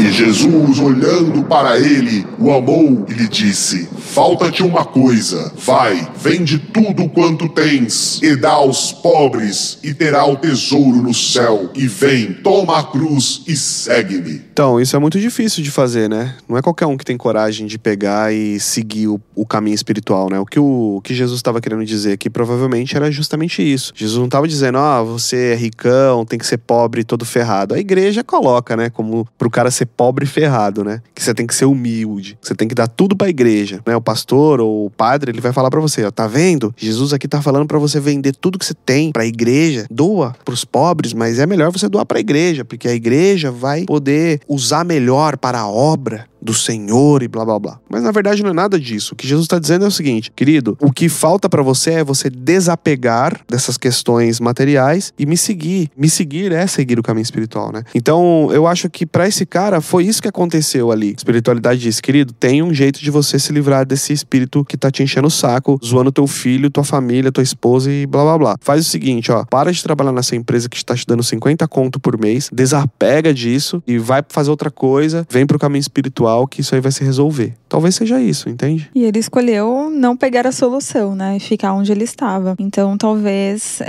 E 0.00 0.10
Jesus, 0.10 0.78
olhando 0.78 1.44
para 1.44 1.78
ele, 1.78 2.26
o 2.38 2.50
amou 2.50 3.04
e 3.06 3.12
lhe 3.12 3.28
disse: 3.28 3.86
Falta-te 3.98 4.62
uma 4.62 4.82
coisa. 4.82 5.52
Vai, 5.54 6.08
vende 6.16 6.58
tudo 6.58 7.06
quanto 7.10 7.46
tens 7.50 8.18
e 8.22 8.34
dá 8.34 8.52
aos 8.52 8.92
pobres, 8.92 9.78
e 9.84 9.92
terá 9.92 10.24
o 10.24 10.36
tesouro 10.36 11.02
no 11.02 11.12
céu. 11.12 11.70
E 11.74 11.86
vem, 11.86 12.32
toma 12.32 12.78
a 12.78 12.82
cruz 12.82 13.42
e 13.46 13.54
segue-me. 13.54 14.40
Então, 14.50 14.80
isso 14.80 14.96
é 14.96 14.98
muito 14.98 15.20
difícil 15.20 15.62
de 15.62 15.70
fazer, 15.70 16.08
né? 16.08 16.34
Não 16.48 16.56
é 16.56 16.62
qualquer 16.62 16.86
um 16.86 16.96
que 16.96 17.04
tem 17.04 17.18
coragem 17.18 17.66
de 17.66 17.78
pegar 17.78 18.32
e 18.32 18.58
seguir 18.58 19.08
o, 19.08 19.20
o 19.34 19.44
caminho 19.44 19.74
espiritual, 19.74 20.30
né? 20.30 20.40
O 20.40 20.46
que, 20.46 20.58
o, 20.58 20.96
o 20.96 21.00
que 21.02 21.14
Jesus 21.14 21.38
estava 21.38 21.60
querendo 21.60 21.84
dizer 21.84 22.12
aqui 22.12 22.30
provavelmente 22.30 22.96
era 22.96 23.10
justamente 23.10 23.62
isso. 23.62 23.92
Jesus 23.94 24.18
não 24.18 24.26
estava 24.26 24.48
dizendo, 24.48 24.78
ah, 24.78 25.02
você 25.02 25.52
é 25.52 25.54
ricão, 25.54 26.24
tem 26.24 26.38
que 26.38 26.46
ser 26.46 26.58
pobre 26.58 27.04
todo 27.04 27.24
ferrado. 27.24 27.74
A 27.74 27.78
igreja 27.78 28.24
coloca, 28.24 28.76
né? 28.76 28.88
Como 28.88 29.28
pro 29.38 29.50
cara 29.50 29.70
ser 29.70 29.89
pobre 29.96 30.26
ferrado, 30.26 30.84
né? 30.84 31.02
Que 31.14 31.22
você 31.22 31.34
tem 31.34 31.46
que 31.46 31.54
ser 31.54 31.64
humilde, 31.64 32.38
você 32.40 32.54
tem 32.54 32.68
que 32.68 32.74
dar 32.74 32.88
tudo 32.88 33.16
pra 33.16 33.28
igreja, 33.28 33.80
né? 33.86 33.96
O 33.96 34.00
pastor 34.00 34.60
ou 34.60 34.86
o 34.86 34.90
padre, 34.90 35.30
ele 35.30 35.40
vai 35.40 35.52
falar 35.52 35.70
para 35.70 35.80
você, 35.80 36.04
ó, 36.04 36.10
tá 36.10 36.26
vendo? 36.26 36.74
Jesus 36.76 37.12
aqui 37.12 37.28
tá 37.28 37.42
falando 37.42 37.66
para 37.66 37.78
você 37.78 38.00
vender 38.00 38.34
tudo 38.34 38.58
que 38.58 38.64
você 38.64 38.74
tem 38.74 39.12
pra 39.12 39.26
igreja, 39.26 39.86
doa 39.90 40.34
pros 40.44 40.64
pobres, 40.64 41.12
mas 41.12 41.38
é 41.38 41.46
melhor 41.46 41.70
você 41.70 41.88
doar 41.88 42.06
pra 42.06 42.20
igreja, 42.20 42.64
porque 42.64 42.88
a 42.88 42.94
igreja 42.94 43.50
vai 43.50 43.84
poder 43.84 44.40
usar 44.48 44.84
melhor 44.84 45.36
para 45.36 45.60
a 45.60 45.68
obra 45.68 46.30
do 46.40 46.54
Senhor 46.54 47.22
e 47.22 47.28
blá 47.28 47.44
blá 47.44 47.58
blá. 47.58 47.80
Mas 47.88 48.02
na 48.02 48.10
verdade 48.10 48.42
não 48.42 48.50
é 48.50 48.52
nada 48.54 48.78
disso. 48.78 49.14
O 49.14 49.16
que 49.16 49.26
Jesus 49.26 49.44
está 49.44 49.58
dizendo 49.58 49.84
é 49.84 49.88
o 49.88 49.90
seguinte, 49.90 50.32
querido, 50.34 50.76
o 50.80 50.92
que 50.92 51.08
falta 51.08 51.48
para 51.48 51.62
você 51.62 51.92
é 51.92 52.04
você 52.04 52.30
desapegar 52.30 53.40
dessas 53.48 53.76
questões 53.76 54.40
materiais 54.40 55.12
e 55.18 55.26
me 55.26 55.36
seguir. 55.36 55.90
Me 55.96 56.08
seguir 56.08 56.52
é 56.52 56.66
seguir 56.66 56.98
o 56.98 57.02
caminho 57.02 57.22
espiritual, 57.22 57.72
né? 57.72 57.82
Então 57.94 58.48
eu 58.52 58.66
acho 58.66 58.88
que 58.88 59.04
para 59.04 59.28
esse 59.28 59.44
cara 59.44 59.80
foi 59.80 60.04
isso 60.04 60.22
que 60.22 60.28
aconteceu 60.28 60.90
ali. 60.90 61.10
A 61.10 61.18
espiritualidade 61.18 61.80
diz, 61.80 62.00
querido, 62.00 62.32
tem 62.32 62.62
um 62.62 62.72
jeito 62.72 63.00
de 63.00 63.10
você 63.10 63.38
se 63.38 63.52
livrar 63.52 63.86
desse 63.86 64.12
espírito 64.12 64.64
que 64.64 64.76
tá 64.76 64.90
te 64.90 65.02
enchendo 65.02 65.28
o 65.28 65.30
saco, 65.30 65.78
zoando 65.84 66.12
teu 66.12 66.26
filho, 66.26 66.70
tua 66.70 66.84
família, 66.84 67.32
tua 67.32 67.42
esposa 67.42 67.90
e 67.90 68.06
blá 68.06 68.22
blá 68.22 68.38
blá. 68.38 68.56
Faz 68.60 68.86
o 68.86 68.88
seguinte, 68.88 69.30
ó, 69.30 69.44
para 69.44 69.72
de 69.72 69.82
trabalhar 69.82 70.12
nessa 70.12 70.36
empresa 70.36 70.68
que 70.68 70.76
está 70.76 70.94
te 70.94 71.04
dando 71.06 71.22
50 71.22 71.66
conto 71.68 72.00
por 72.00 72.18
mês, 72.18 72.48
desapega 72.52 73.32
disso 73.32 73.82
e 73.86 73.98
vai 73.98 74.22
fazer 74.28 74.50
outra 74.50 74.70
coisa, 74.70 75.26
vem 75.30 75.46
pro 75.46 75.58
caminho 75.58 75.80
espiritual 75.80 76.29
que 76.46 76.60
isso 76.60 76.74
aí 76.74 76.80
vai 76.80 76.92
se 76.92 77.04
resolver. 77.04 77.54
Talvez 77.68 77.94
seja 77.94 78.20
isso, 78.20 78.48
entende? 78.48 78.90
E 78.94 79.04
ele 79.04 79.18
escolheu 79.18 79.90
não 79.90 80.16
pegar 80.16 80.46
a 80.46 80.52
solução, 80.52 81.14
né? 81.14 81.38
Ficar 81.38 81.72
onde 81.72 81.92
ele 81.92 82.04
estava. 82.04 82.56
Então, 82.58 82.96
talvez 82.98 83.80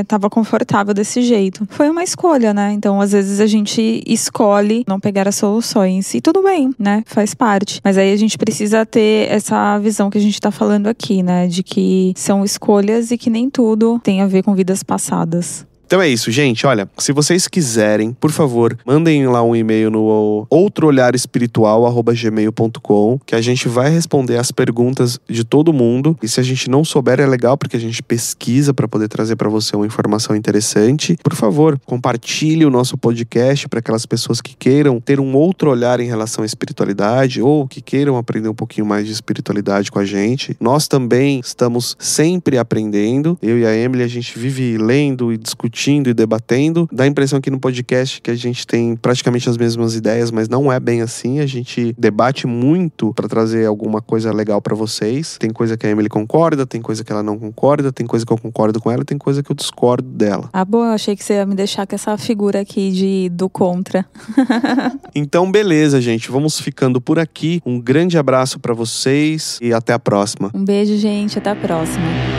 estava 0.00 0.26
é, 0.26 0.30
confortável 0.30 0.92
desse 0.92 1.22
jeito. 1.22 1.66
Foi 1.70 1.88
uma 1.88 2.04
escolha, 2.04 2.52
né? 2.52 2.72
Então, 2.72 3.00
às 3.00 3.12
vezes 3.12 3.40
a 3.40 3.46
gente 3.46 4.02
escolhe 4.06 4.84
não 4.86 5.00
pegar 5.00 5.26
as 5.26 5.36
soluções. 5.36 6.14
E 6.14 6.20
tudo 6.20 6.42
bem, 6.42 6.74
né? 6.78 7.02
Faz 7.06 7.34
parte. 7.34 7.80
Mas 7.82 7.96
aí 7.96 8.12
a 8.12 8.16
gente 8.16 8.36
precisa 8.36 8.84
ter 8.84 9.30
essa 9.30 9.78
visão 9.78 10.10
que 10.10 10.18
a 10.18 10.20
gente 10.20 10.34
está 10.34 10.50
falando 10.50 10.86
aqui, 10.86 11.22
né? 11.22 11.46
De 11.46 11.62
que 11.62 12.12
são 12.16 12.44
escolhas 12.44 13.10
e 13.10 13.16
que 13.16 13.30
nem 13.30 13.48
tudo 13.48 13.98
tem 14.02 14.20
a 14.20 14.26
ver 14.26 14.42
com 14.42 14.54
vidas 14.54 14.82
passadas. 14.82 15.66
Então 15.86 16.00
é 16.00 16.08
isso, 16.08 16.30
gente. 16.30 16.66
Olha, 16.66 16.88
se 16.98 17.12
vocês 17.12 17.46
quiserem, 17.46 18.14
por 18.14 18.30
favor, 18.30 18.78
mandem 18.86 19.26
lá 19.26 19.42
um 19.42 19.54
e-mail 19.54 19.90
no 19.90 20.46
outroolharespiritual@gmail.com, 20.50 23.20
que 23.24 23.34
a 23.34 23.40
gente 23.40 23.66
vai 23.68 23.88
responder 23.90 24.36
as 24.38 24.50
perguntas 24.50 25.18
de 25.28 25.44
todo 25.44 25.72
mundo. 25.72 26.18
E 26.22 26.28
se 26.28 26.40
a 26.40 26.42
gente 26.42 26.68
não 26.70 26.84
souber 26.84 27.20
é 27.20 27.26
legal 27.26 27.58
porque 27.58 27.76
a 27.76 27.80
gente 27.80 28.02
pesquisa 28.02 28.72
para 28.72 28.88
poder 28.88 29.08
trazer 29.08 29.36
para 29.36 29.50
você 29.50 29.76
uma 29.76 29.86
informação 29.86 30.34
interessante. 30.34 31.18
Por 31.22 31.34
favor, 31.34 31.78
compartilhe 31.84 32.64
o 32.64 32.70
nosso 32.70 32.96
podcast 32.96 33.68
para 33.68 33.80
aquelas 33.80 34.06
pessoas 34.06 34.40
que 34.40 34.56
queiram 34.56 34.98
ter 35.00 35.20
um 35.20 35.36
outro 35.36 35.70
olhar 35.70 36.00
em 36.00 36.06
relação 36.06 36.42
à 36.42 36.46
espiritualidade 36.46 37.42
ou 37.42 37.68
que 37.68 37.82
queiram 37.82 38.16
aprender 38.16 38.48
um 38.48 38.54
pouquinho 38.54 38.86
mais 38.86 39.06
de 39.06 39.12
espiritualidade 39.12 39.92
com 39.92 39.98
a 39.98 40.04
gente. 40.04 40.56
Nós 40.58 40.88
também 40.88 41.40
estamos 41.40 41.94
sempre 41.98 42.56
aprendendo. 42.56 43.36
Eu 43.42 43.58
e 43.58 43.66
a 43.66 43.76
Emily 43.76 44.02
a 44.02 44.08
gente 44.08 44.38
vive 44.38 44.78
lendo 44.78 45.30
e 45.32 45.36
discutindo 45.36 45.73
discutindo 45.74 46.08
e 46.08 46.14
debatendo. 46.14 46.88
Dá 46.92 47.04
a 47.04 47.06
impressão 47.06 47.38
aqui 47.38 47.50
no 47.50 47.58
podcast 47.58 48.22
que 48.22 48.30
a 48.30 48.34
gente 48.34 48.66
tem 48.66 48.94
praticamente 48.94 49.50
as 49.50 49.56
mesmas 49.56 49.96
ideias, 49.96 50.30
mas 50.30 50.48
não 50.48 50.72
é 50.72 50.78
bem 50.78 51.02
assim. 51.02 51.40
A 51.40 51.46
gente 51.46 51.94
debate 51.98 52.46
muito 52.46 53.12
para 53.12 53.28
trazer 53.28 53.66
alguma 53.66 54.00
coisa 54.00 54.32
legal 54.32 54.62
para 54.62 54.74
vocês. 54.74 55.36
Tem 55.38 55.50
coisa 55.50 55.76
que 55.76 55.86
a 55.86 55.90
Emily 55.90 56.08
concorda, 56.08 56.64
tem 56.64 56.80
coisa 56.80 57.02
que 57.02 57.10
ela 57.10 57.22
não 57.22 57.38
concorda, 57.38 57.92
tem 57.92 58.06
coisa 58.06 58.24
que 58.24 58.32
eu 58.32 58.38
concordo 58.38 58.80
com 58.80 58.90
ela, 58.90 59.04
tem 59.04 59.18
coisa 59.18 59.42
que 59.42 59.50
eu 59.50 59.56
discordo 59.56 60.08
dela. 60.08 60.48
Ah, 60.52 60.64
bom, 60.64 60.84
eu 60.84 60.92
achei 60.92 61.16
que 61.16 61.24
você 61.24 61.34
ia 61.34 61.46
me 61.46 61.54
deixar 61.54 61.86
com 61.86 61.94
essa 61.94 62.16
figura 62.16 62.60
aqui 62.60 62.92
de 62.92 63.28
do 63.30 63.48
contra. 63.48 64.06
então, 65.14 65.50
beleza, 65.50 66.00
gente. 66.00 66.30
Vamos 66.30 66.60
ficando 66.60 67.00
por 67.00 67.18
aqui. 67.18 67.60
Um 67.66 67.80
grande 67.80 68.16
abraço 68.16 68.60
para 68.60 68.72
vocês 68.72 69.58
e 69.60 69.72
até 69.72 69.92
a 69.92 69.98
próxima. 69.98 70.50
Um 70.54 70.64
beijo, 70.64 70.96
gente. 70.96 71.38
Até 71.38 71.50
a 71.50 71.56
próxima. 71.56 72.33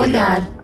Outro 0.00 0.16
olhar. 0.16 0.59